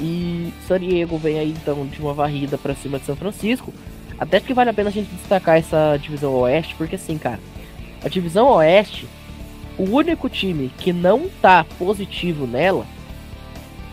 [0.00, 3.72] E San Diego vem aí então de uma varrida para cima de São Francisco.
[4.18, 7.40] Até que vale a pena a gente destacar essa divisão oeste, porque assim, cara,
[8.04, 9.06] a divisão oeste,
[9.78, 12.86] o único time que não tá positivo nela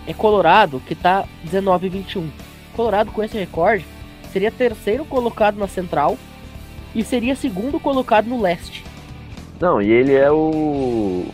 [0.06, 2.30] é Colorado, que tá 19 e 21.
[2.74, 3.86] Colorado com esse recorde
[4.32, 6.18] seria terceiro colocado na central
[6.96, 8.84] e seria segundo colocado no leste.
[9.60, 11.26] Não, e ele é o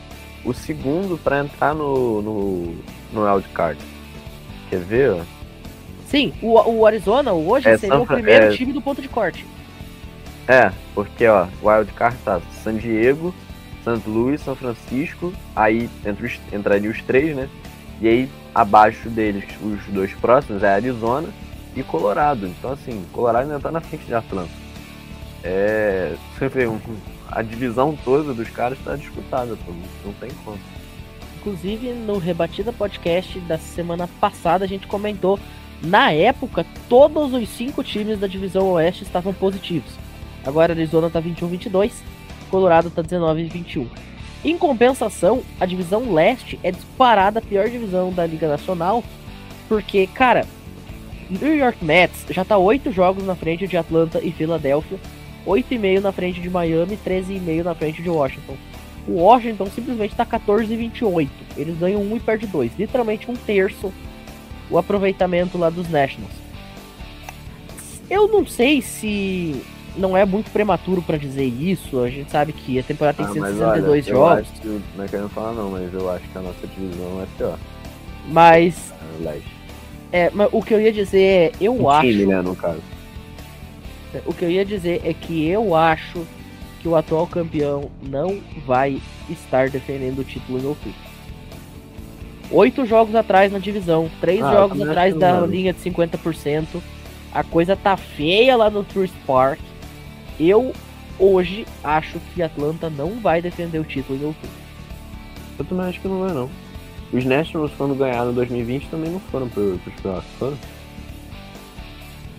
[0.45, 2.75] o segundo para entrar no, no,
[3.13, 3.79] no wildcard.
[4.69, 5.21] Quer ver?
[6.07, 8.49] Sim, o, o Arizona hoje É, seria San o Fra- primeiro é.
[8.55, 9.45] time do ponto de corte.
[10.47, 13.33] É, porque ó, o wildcard tá San Diego,
[13.83, 14.01] St.
[14.09, 17.47] Louis, São Francisco, aí entre os, entraria os três, né?
[18.01, 21.29] E aí abaixo deles, os dois próximos é Arizona
[21.75, 22.47] e Colorado.
[22.47, 24.49] Então assim, Colorado ainda tá na frente de Atlanta.
[25.41, 26.15] É.
[26.37, 26.79] Você vê, um-
[27.35, 29.71] a divisão toda dos caras tá disputada, pô.
[30.05, 30.59] Não tem como.
[31.39, 35.39] Inclusive, no Rebatida Podcast da semana passada, a gente comentou.
[35.81, 39.91] Na época, todos os cinco times da divisão Oeste estavam positivos.
[40.45, 41.91] Agora, Arizona tá 21-22,
[42.49, 43.87] Colorado tá 19-21.
[44.45, 49.03] Em compensação, a divisão Leste é disparada a pior divisão da Liga Nacional,
[49.67, 50.45] porque, cara,
[51.29, 54.99] New York Mets já tá 8 jogos na frente de Atlanta e Filadélfia,
[55.45, 58.55] 8,5 na frente de Miami, 13,5 na frente de Washington.
[59.07, 61.29] O Washington simplesmente tá 14 e 28.
[61.57, 62.71] Eles ganham um e perdem dois.
[62.77, 63.91] Literalmente um terço
[64.71, 66.31] o aproveitamento lá dos Nationals.
[68.09, 69.61] Eu não sei se
[69.97, 71.99] não é muito prematuro pra dizer isso.
[71.99, 74.39] A gente sabe que a temporada tem Ah, 162 eu jogos.
[74.39, 77.25] acho que- não é querendo falar não, mas eu acho que a nossa divisão é
[77.37, 77.59] pior.
[78.29, 79.51] Mas, Leste.
[80.11, 82.07] é, mas o que eu ia dizer é, eu O acho.
[82.07, 82.79] time, né, no caso.
[84.25, 86.25] O que eu ia dizer é que eu acho
[86.81, 90.99] que o atual campeão não vai estar defendendo o título em outubro.
[92.51, 96.81] Oito jogos atrás na divisão, três Ah, jogos atrás da linha de 50%.
[97.33, 99.59] A coisa tá feia lá no Truist Park.
[100.39, 100.73] Eu
[101.17, 104.49] hoje acho que Atlanta não vai defender o título em outubro.
[105.57, 106.49] Eu também acho que não vai não.
[107.11, 110.57] Os Nationals, quando ganharam em 2020, também não foram pro, pros playoffs, foram?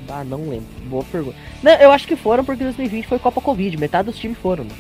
[0.09, 0.67] Ah, não lembro.
[0.87, 1.37] Boa pergunta.
[1.63, 3.77] Não, eu acho que foram porque 2020 foi Copa Covid.
[3.77, 4.65] Metade dos times foram.
[4.65, 4.71] né?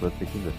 [0.00, 0.52] Você quiser.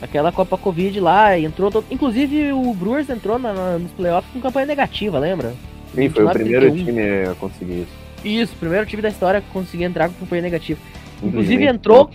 [0.00, 1.70] Aquela Copa Covid lá, entrou.
[1.70, 5.54] todo- Inclusive o Brewers entrou na- na- nos playoffs com campanha negativa, lembra?
[5.94, 6.84] Sim, foi o 29, primeiro 31.
[6.84, 8.02] time a conseguir isso.
[8.24, 10.80] Isso, primeiro time da história que conseguiu entrar com campanha negativa.
[11.22, 12.10] Inclusive entrou-.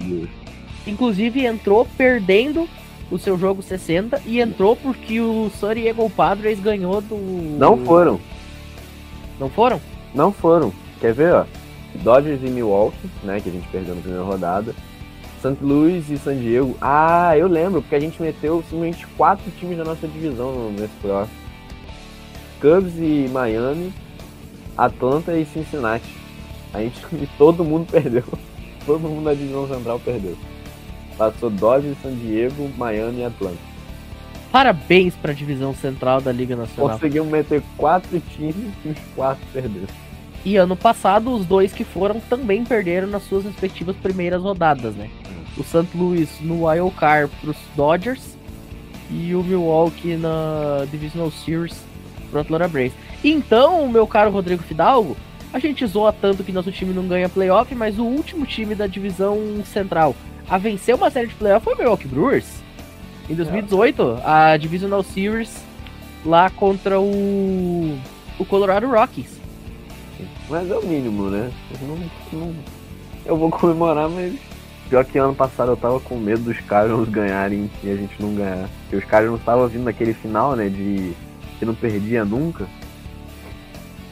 [0.86, 2.68] Inclusive entrou perdendo
[3.12, 7.16] o seu jogo 60 e entrou porque o San Diego Padres ganhou do.
[7.58, 8.20] Não foram,
[9.40, 9.80] Não foram?
[10.14, 10.74] não foram.
[11.00, 11.46] Quer ver, ó?
[11.96, 14.74] Dodgers e Milwaukee, né, que a gente perdeu na primeira rodada.
[15.40, 15.58] St.
[15.62, 16.76] Louis e San Diego.
[16.82, 21.32] Ah, eu lembro, porque a gente meteu simplesmente quatro times da nossa divisão nesse playoff.
[22.60, 23.94] Cubs e Miami,
[24.76, 26.12] Atlanta e Cincinnati.
[26.74, 28.24] A gente e todo mundo perdeu.
[28.86, 30.36] Todo mundo da divisão central perdeu.
[31.18, 33.67] Passou Dodgers, San Diego, Miami e Atlanta.
[34.52, 36.94] Parabéns pra divisão central da Liga Nacional.
[36.94, 39.88] Conseguimos meter quatro times e os quatro perderam.
[40.46, 45.10] E ano passado, os dois que foram também perderam nas suas respectivas primeiras rodadas, né?
[45.58, 45.88] O St.
[45.96, 48.38] Louis no Wild Card pros Dodgers
[49.10, 51.84] e o Milwaukee na Divisional Series
[52.30, 52.94] pro Atlanta Braves.
[53.24, 55.18] Então, meu caro Rodrigo Fidalgo,
[55.52, 58.88] a gente zoa tanto que nosso time não ganha playoff, mas o último time da
[58.88, 60.16] divisão central
[60.50, 62.67] a vencer uma série de playoff foi o Milwaukee Brewers.
[63.30, 65.64] Em 2018, a Divisional Series
[66.26, 67.98] lá contra o,
[68.40, 69.38] o Colorado Rockies.
[70.50, 71.52] Mas é o mínimo, né?
[71.82, 72.00] Eu não-
[72.48, 72.56] não-
[73.26, 74.34] Eu vou comemorar, mas.
[74.90, 78.34] Pior que ano passado eu tava com medo dos Cardinals ganharem e a gente não
[78.34, 78.70] ganhar.
[78.84, 80.70] Porque os Cardinals estavam vindo naquele final, né?
[80.70, 81.14] De
[81.60, 82.66] que não perdia nunca.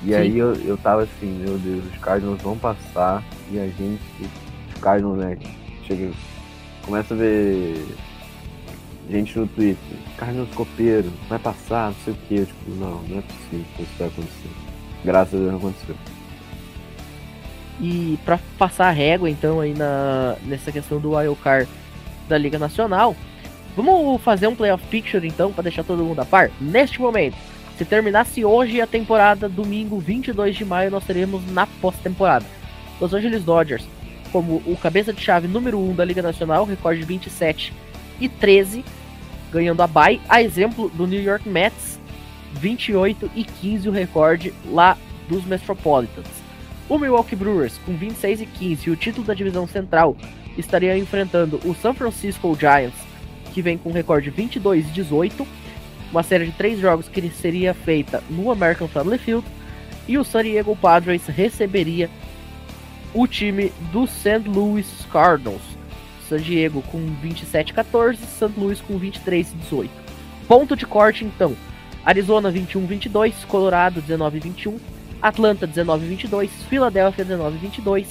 [0.03, 0.13] E Sim.
[0.15, 4.01] aí eu, eu tava assim, meu Deus, os Cardinals vão passar e a gente.
[4.75, 5.37] Os Cardinals, né?
[5.87, 6.11] Chega.
[6.85, 7.85] Começa a ver
[9.09, 12.45] gente no Twitter, Cardinals copeiro, vai passar, não sei o que.
[12.45, 14.49] Tipo, não, não é possível que isso vai acontecer.
[15.03, 15.95] Graças a Deus não aconteceu.
[17.79, 21.69] E pra passar a régua, então, aí na, nessa questão do wildcard
[22.27, 23.15] da Liga Nacional,
[23.75, 26.49] vamos fazer um playoff picture, então, pra deixar todo mundo a par?
[26.59, 27.35] Neste momento,
[27.77, 32.45] se terminasse hoje a temporada, domingo 22 de maio, nós teremos na pós-temporada.
[32.99, 33.85] Los Angeles Dodgers
[34.35, 37.71] como o cabeça de chave número 1 da Liga Nacional, recorde 27
[38.19, 38.83] e 13,
[39.51, 41.99] ganhando a bye, a exemplo do New York Mets,
[42.53, 44.97] 28 e 15 o recorde lá
[45.27, 46.27] dos Metropolitans.
[46.87, 50.15] O Milwaukee Brewers, com 26 e 15 e o título da divisão central,
[50.57, 52.99] estaria enfrentando o San Francisco Giants,
[53.53, 55.47] que vem com recorde 22 e 18,
[56.11, 59.45] uma série de três jogos que seria feita no American Family Field,
[60.07, 62.09] e o San Diego Padres receberia
[63.13, 64.43] o time do St.
[64.47, 65.74] Louis Cardinals.
[66.27, 68.51] San Diego com 27 e 14, St.
[68.57, 69.91] Louis com 23 e 18.
[70.47, 71.55] Ponto de corte então:
[72.03, 74.79] Arizona 21 e 22, Colorado 19 e 21,
[75.21, 78.07] Atlanta 19 e 22, Filadélfia 19 e 22,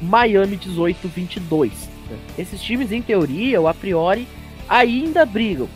[0.00, 1.96] Miami 18 e 22.
[2.38, 4.26] Esses times, em teoria, ou a priori,
[4.68, 5.68] ainda brigam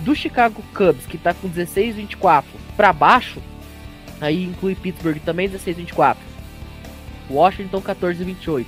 [0.00, 2.44] do Chicago Cubs, que tá com 16-24
[2.76, 3.40] para baixo,
[4.20, 6.16] aí inclui Pittsburgh também 16-24,
[7.30, 8.66] Washington 14-28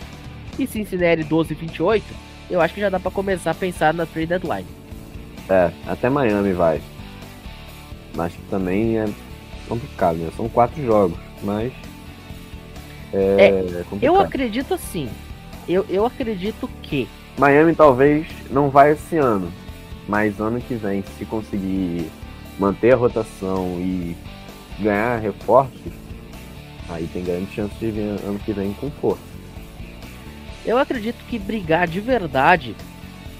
[0.58, 2.02] e Cincinnati 12-28,
[2.50, 4.66] eu acho que já dá para começar a pensar na trade deadline.
[5.48, 6.80] É, até Miami vai.
[8.14, 9.06] Mas também é
[9.68, 10.30] complicado, né?
[10.36, 11.72] São quatro jogos, mas.
[13.12, 15.08] É, é eu acredito assim.
[15.68, 17.08] Eu, eu acredito que.
[17.38, 19.52] Miami talvez não vai esse ano,
[20.08, 22.10] mas ano que vem, se conseguir
[22.58, 24.16] manter a rotação e
[24.80, 25.92] ganhar reforços,
[26.88, 29.25] aí tem grande chance de vir ano que vem com força.
[30.66, 32.74] Eu acredito que brigar de verdade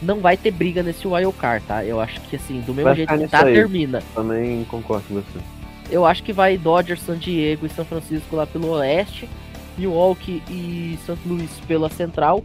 [0.01, 1.85] não vai ter briga nesse wild card, tá?
[1.85, 3.55] Eu acho que assim, do mesmo vai jeito que tá, aí.
[3.55, 4.03] termina.
[4.14, 5.39] Também concordo com você.
[5.91, 9.29] Eu acho que vai Dodgers, San Diego e São Francisco lá pelo oeste,
[9.77, 11.18] Milwaukee e St.
[11.27, 12.45] Louis pela central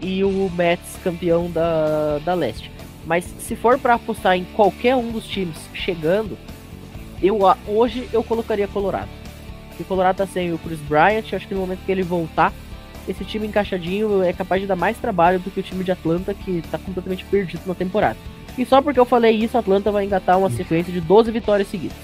[0.00, 2.70] e o Mets campeão da, da leste.
[3.04, 6.38] Mas se for para apostar em qualquer um dos times chegando,
[7.22, 9.08] eu hoje eu colocaria Colorado.
[9.76, 12.52] Se Colorado tá sem o Chris Bryant, acho que no momento que ele voltar,
[13.08, 16.32] esse time encaixadinho é capaz de dar mais trabalho do que o time de Atlanta,
[16.34, 18.18] que tá completamente perdido na temporada.
[18.56, 21.96] E só porque eu falei isso, Atlanta vai engatar uma sequência de 12 vitórias seguidas.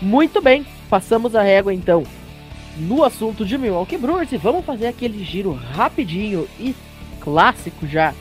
[0.00, 2.04] Muito bem, passamos a régua então
[2.76, 6.74] no assunto de Milwaukee Brewers e vamos fazer aquele giro rapidinho e
[7.20, 8.14] clássico já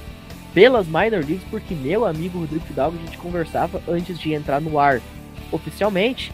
[0.53, 4.77] pelas minor leagues, porque meu amigo Rodrigo Fidalgo a gente conversava antes de entrar no
[4.77, 5.01] ar
[5.51, 6.31] oficialmente.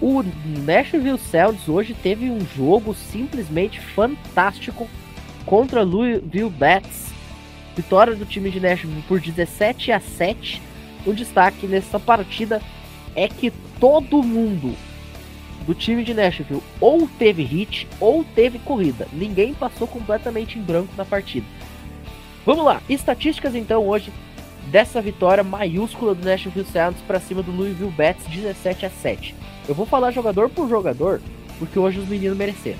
[0.00, 0.22] O
[0.64, 4.88] Nashville Sounds hoje teve um jogo simplesmente fantástico
[5.44, 7.08] contra Louisville Bats.
[7.76, 10.62] Vitória do time de Nashville por 17 a 7.
[11.06, 12.60] O destaque nessa partida
[13.14, 14.76] é que todo mundo
[15.66, 19.06] do time de Nashville ou teve hit ou teve corrida.
[19.12, 21.46] Ninguém passou completamente em branco na partida.
[22.46, 24.12] Vamos lá, estatísticas então hoje
[24.70, 29.34] dessa vitória maiúscula do Nashville Sounds para cima do Louisville Bats 17 a 7.
[29.66, 31.20] Eu vou falar jogador por jogador,
[31.58, 32.78] porque hoje os meninos mereceram.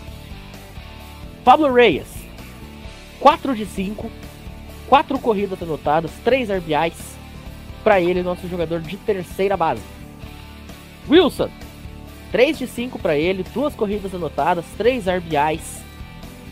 [1.45, 2.07] Pablo Reyes,
[3.21, 4.11] 4 de 5,
[4.89, 7.19] 4 corridas anotadas, 3 RBIs.
[7.83, 9.83] Para ele, nosso jogador de terceira base.
[11.09, 11.49] Wilson,
[12.31, 15.83] 3 de 5 para ele, 2 corridas anotadas, 3 RBIs.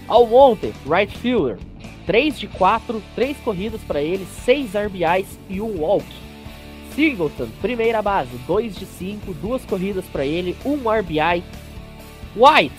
[0.09, 1.59] Almonte, right fielder,
[2.07, 6.07] 3 de 4, 3 corridas para ele, 6 RBIs e 1 walk.
[6.95, 11.45] Singleton, primeira base, 2 de 5, 2 corridas para ele, 1 RBI.
[12.37, 12.77] White,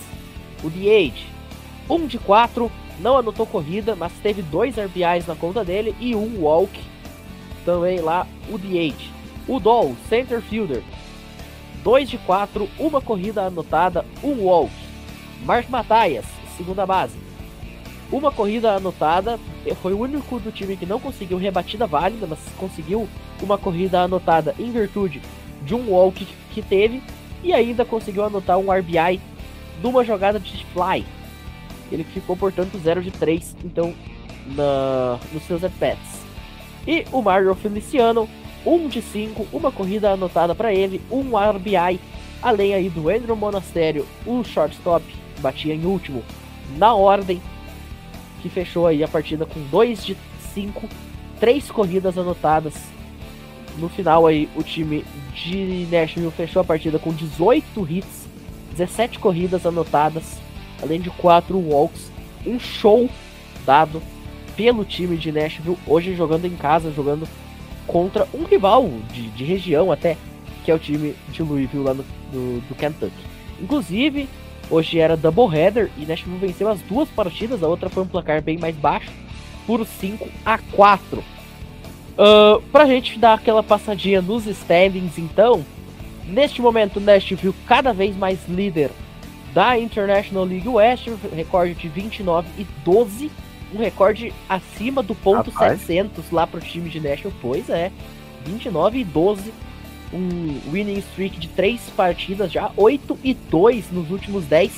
[0.63, 1.25] o DH,
[1.89, 6.39] 1 de 4, não anotou corrida, mas teve 2 RBIs na conta dele e 1
[6.41, 6.79] walk.
[7.65, 9.11] Também lá o DH.
[9.47, 10.83] O Doll, center fielder,
[11.83, 14.71] 2 de 4, uma corrida anotada, 1 walk.
[15.43, 16.25] Mark Mataias,
[16.57, 17.26] segunda base,
[18.11, 19.39] uma corrida anotada,
[19.81, 23.07] foi o único do time que não conseguiu rebatida válida, mas conseguiu
[23.41, 25.21] uma corrida anotada em virtude
[25.63, 27.01] de um walk que teve
[27.43, 29.19] e ainda conseguiu anotar um RBI
[29.81, 31.05] numa jogada de fly.
[31.91, 33.93] Ele ficou, portanto, 0 de 3, então,
[34.47, 36.25] na, nos seus at-bats.
[36.85, 38.27] E o Mario Feliciano,
[38.65, 41.99] 1 um de 5, uma corrida anotada para ele, um RBI,
[42.41, 45.03] além aí do Andrew Monastério, o shortstop,
[45.39, 46.23] batia em último
[46.75, 47.41] na ordem,
[48.41, 50.17] que fechou aí a partida com 2 de
[50.53, 50.87] 5,
[51.39, 52.75] 3 corridas anotadas.
[53.77, 58.27] No final aí o time de Nashville fechou a partida com 18 hits,
[58.71, 60.37] 17 corridas anotadas,
[60.81, 62.11] além de 4 walks,
[62.45, 63.09] um show
[63.65, 64.01] dado
[64.55, 67.27] pelo time de Nashville, hoje jogando em casa, jogando
[67.85, 70.17] contra um rival de, de região até,
[70.65, 73.13] que é o time de Louisville lá no, do, do Kentucky.
[73.61, 74.27] Inclusive,
[74.69, 78.57] Hoje era doubleheader e Nashville venceu as duas partidas, a outra foi um placar bem
[78.57, 79.09] mais baixo,
[79.65, 81.19] por 5 a 4.
[81.19, 85.63] Uh, pra gente dar aquela passadinha nos standings, então,
[86.25, 88.91] neste momento Nashville cada vez mais líder
[89.53, 93.31] da International League West, recorde de 29 e 12,
[93.73, 95.79] um recorde acima do ponto Rapaz.
[95.81, 97.91] 700 lá pro time de Nashville, pois é,
[98.45, 99.53] 29 e 12
[100.13, 104.71] um winning streak de três partidas já, 8 e 2 nos últimos 10,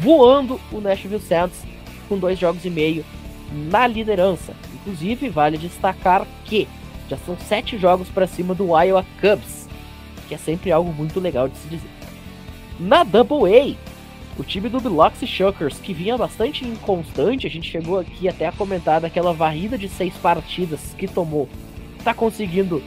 [0.00, 1.64] voando o Nashville Sounds
[2.08, 3.04] com dois jogos e meio
[3.70, 4.54] na liderança.
[4.74, 6.68] Inclusive, vale destacar que
[7.08, 9.68] já são sete jogos para cima do Iowa Cubs,
[10.28, 11.90] que é sempre algo muito legal de se dizer.
[12.78, 13.76] Na Double A,
[14.38, 18.52] o time do Biloxi Shuckers, que vinha bastante inconstante, a gente chegou aqui até a
[18.52, 21.48] comentar daquela varrida de seis partidas que tomou,
[22.02, 22.82] tá conseguindo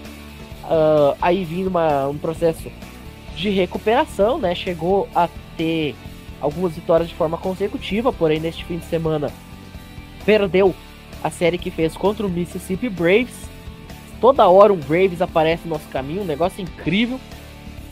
[0.66, 2.72] Uh, aí vindo uma, um processo
[3.36, 4.56] de recuperação, né?
[4.56, 5.96] Chegou a ter
[6.42, 9.32] algumas vitórias de forma consecutiva, porém neste fim de semana
[10.26, 10.74] perdeu
[11.24, 13.50] a série que fez contra o Mississippi Braves.
[14.20, 17.20] Toda hora um Braves aparece no nosso caminho, um negócio incrível.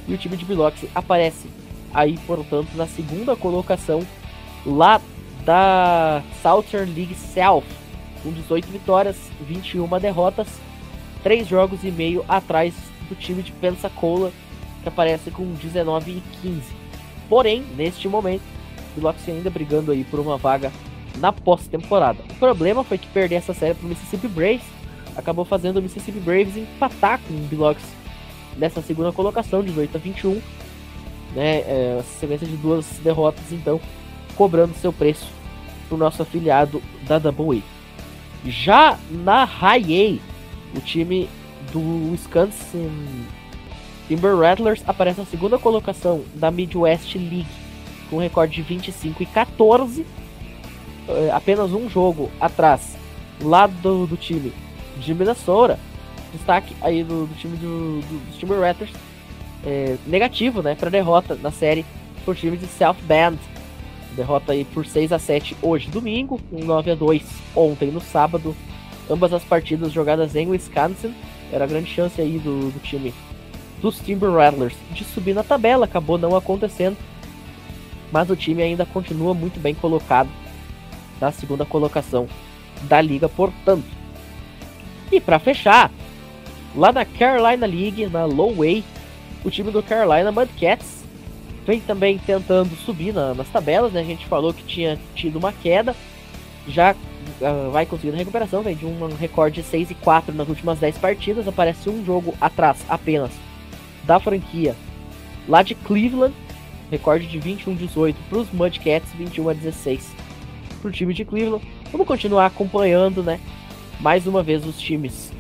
[0.08, 1.48] E o time de Biloxi aparece
[1.94, 4.06] aí, portanto, na segunda colocação
[4.66, 5.00] lá
[5.46, 7.64] da Southern League South,
[8.22, 10.48] com 18 vitórias, 21 derrotas,
[11.24, 12.74] 3 jogos e meio atrás
[13.10, 14.32] do time de Pensacola,
[14.82, 16.62] que aparece com 19 e 15.
[17.30, 18.44] Porém, neste momento,
[18.92, 20.72] o Biloxi ainda brigando aí por uma vaga
[21.18, 22.20] na pós-temporada.
[22.30, 24.64] O problema foi que perder essa série para o Mississippi Braves
[25.16, 27.86] acabou fazendo o Mississippi Braves empatar com o Biloxi
[28.58, 30.42] nessa segunda colocação, 18 a 21.
[31.34, 33.82] Né, é, sequência de duas derrotas, então,
[34.36, 35.26] cobrando seu preço
[35.88, 38.50] para o nosso afiliado da Double A.
[38.50, 40.33] Já na High A,
[40.76, 41.30] o time
[41.72, 43.26] do Wisconsin
[44.08, 47.48] Timber Rattlers aparece na segunda colocação da Midwest League,
[48.10, 50.06] com um recorde de 25 e 14
[51.08, 52.96] é, apenas um jogo atrás,
[53.42, 54.54] lá do, do time
[54.98, 55.80] de Minnesota,
[56.32, 58.92] destaque aí do, do time do, do, dos Timber Raptors,
[59.66, 61.86] é, negativo, né, para derrota na série
[62.26, 63.40] por time de South Bend.
[64.16, 67.24] Derrota aí por 6 a 7 hoje, domingo, um 9 a 2
[67.56, 68.56] ontem no sábado.
[69.10, 71.14] Ambas as partidas jogadas em Wisconsin.
[71.52, 73.14] Era a grande chance aí do, do time
[73.82, 76.98] dos Timber Rattlers de subir na tabela, acabou não acontecendo.
[78.12, 80.30] Mas o time ainda continua muito bem colocado
[81.20, 82.28] na segunda colocação
[82.84, 83.86] da liga, portanto.
[85.12, 85.92] E para fechar,
[86.76, 88.84] lá na Carolina League, na Low Way,
[89.44, 91.04] o time do Carolina Mudcats
[91.66, 94.02] vem também tentando subir na, nas tabelas, né?
[94.02, 95.96] A gente falou que tinha tido uma queda,
[96.68, 96.96] já
[97.72, 101.48] vai conseguindo recuperação, vem de um recorde de 6 e 4 nas últimas 10 partidas,
[101.48, 103.32] aparece um jogo atrás apenas
[104.06, 104.76] da franquia
[105.48, 106.34] lá de Cleveland,
[106.90, 110.12] recorde de 21-18 para os Mudcats, 21 a 16
[110.82, 111.66] pro time de Cleveland.
[111.92, 113.40] Vamos continuar acompanhando, né?
[114.00, 115.32] Mais uma vez os times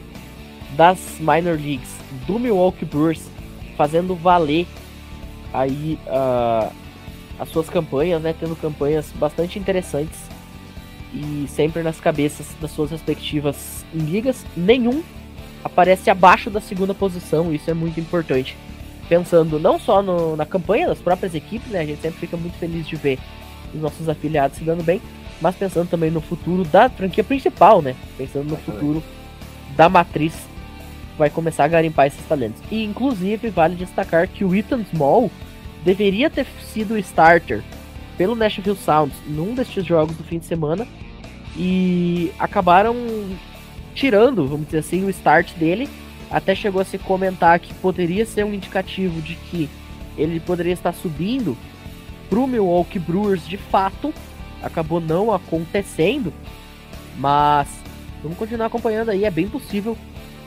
[0.75, 3.29] das minor leagues do Milwaukee Brewers
[3.77, 4.65] fazendo valer
[5.53, 6.71] aí uh,
[7.39, 8.33] as suas campanhas, né?
[8.39, 10.32] Tendo campanhas bastante interessantes
[11.13, 14.45] e sempre nas cabeças das suas respectivas ligas.
[14.57, 15.03] Nenhum
[15.63, 18.57] aparece abaixo da segunda posição, isso é muito importante.
[19.07, 21.81] Pensando não só no, na campanha das próprias equipes, né?
[21.81, 23.19] A gente sempre fica muito feliz de ver
[23.73, 25.01] os nossos afiliados se dando bem,
[25.41, 27.95] mas pensando também no futuro da franquia principal, né?
[28.17, 29.03] Pensando no futuro
[29.75, 30.33] da matriz
[31.17, 32.61] vai começar a garimpar esses talentos.
[32.71, 35.29] E inclusive vale destacar que o Ethan Small
[35.83, 37.61] deveria ter sido starter
[38.17, 40.87] pelo Nashville Sounds num destes jogos do fim de semana
[41.55, 42.95] e acabaram
[43.93, 45.89] tirando, vamos dizer assim, o start dele.
[46.29, 49.69] Até chegou a se comentar que poderia ser um indicativo de que
[50.17, 51.55] ele poderia estar subindo
[52.29, 54.13] pro Milwaukee Brewers de fato,
[54.61, 56.33] acabou não acontecendo,
[57.17, 57.67] mas
[58.23, 59.95] vamos continuar acompanhando aí, é bem possível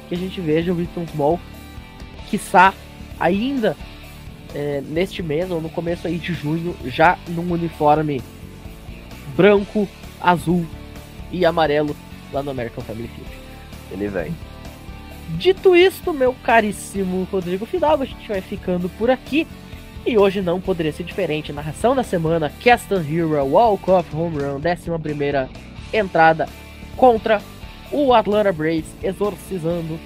[0.09, 1.41] que a gente veja o Wilton Small,
[2.29, 2.75] quiçá
[3.21, 3.77] ainda
[4.55, 8.23] é, neste mês ou no começo aí de junho, já num uniforme
[9.37, 9.89] branco,
[10.21, 10.67] azul
[11.31, 11.95] e amarelo
[12.33, 13.31] lá no American Family Field.
[13.91, 14.35] Ele vem.
[15.31, 19.47] Dito isto, meu caríssimo Rodrigo Fidalgo, a gente vai ficando por aqui.
[20.07, 21.53] E hoje não poderia ser diferente.
[21.53, 25.51] Narração da semana: Caston Hero, Walk-Off Home Run, 11
[25.93, 26.49] entrada
[26.97, 27.43] contra
[27.91, 29.99] o Atlanta Braves, exorcizando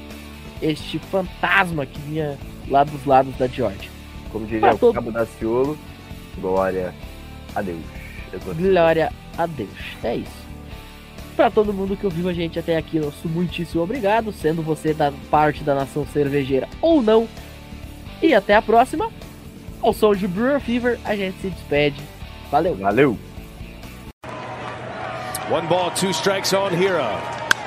[0.62, 2.38] este fantasma que vinha
[2.68, 3.90] lá dos lados da Georgia.
[4.32, 4.94] Como diria o todo...
[4.94, 5.78] Cabo da Ciolo,
[6.38, 6.94] glória
[7.54, 7.80] a Deus.
[8.56, 9.70] Glória a Deus.
[10.02, 10.40] É isso.
[11.36, 15.12] Para todo mundo que ouviu a gente até aqui, nosso muitíssimo obrigado, sendo você da
[15.30, 17.28] parte da nação cervejeira ou não.
[18.22, 19.10] E até a próxima.
[19.82, 22.00] Ao som de Brewer Fever, a gente se despede.
[22.50, 22.74] Valeu.
[22.76, 23.18] Valeu.
[25.50, 27.18] One ball, two strikes on Hira.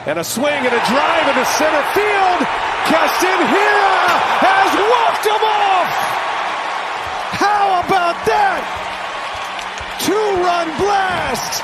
[0.06, 2.48] And a swing and a drive into center field.
[2.86, 5.53] Keston Hira has walked him
[8.26, 8.64] that?
[10.02, 11.64] Two run blast.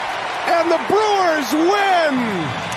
[0.50, 2.69] And the Brewers win.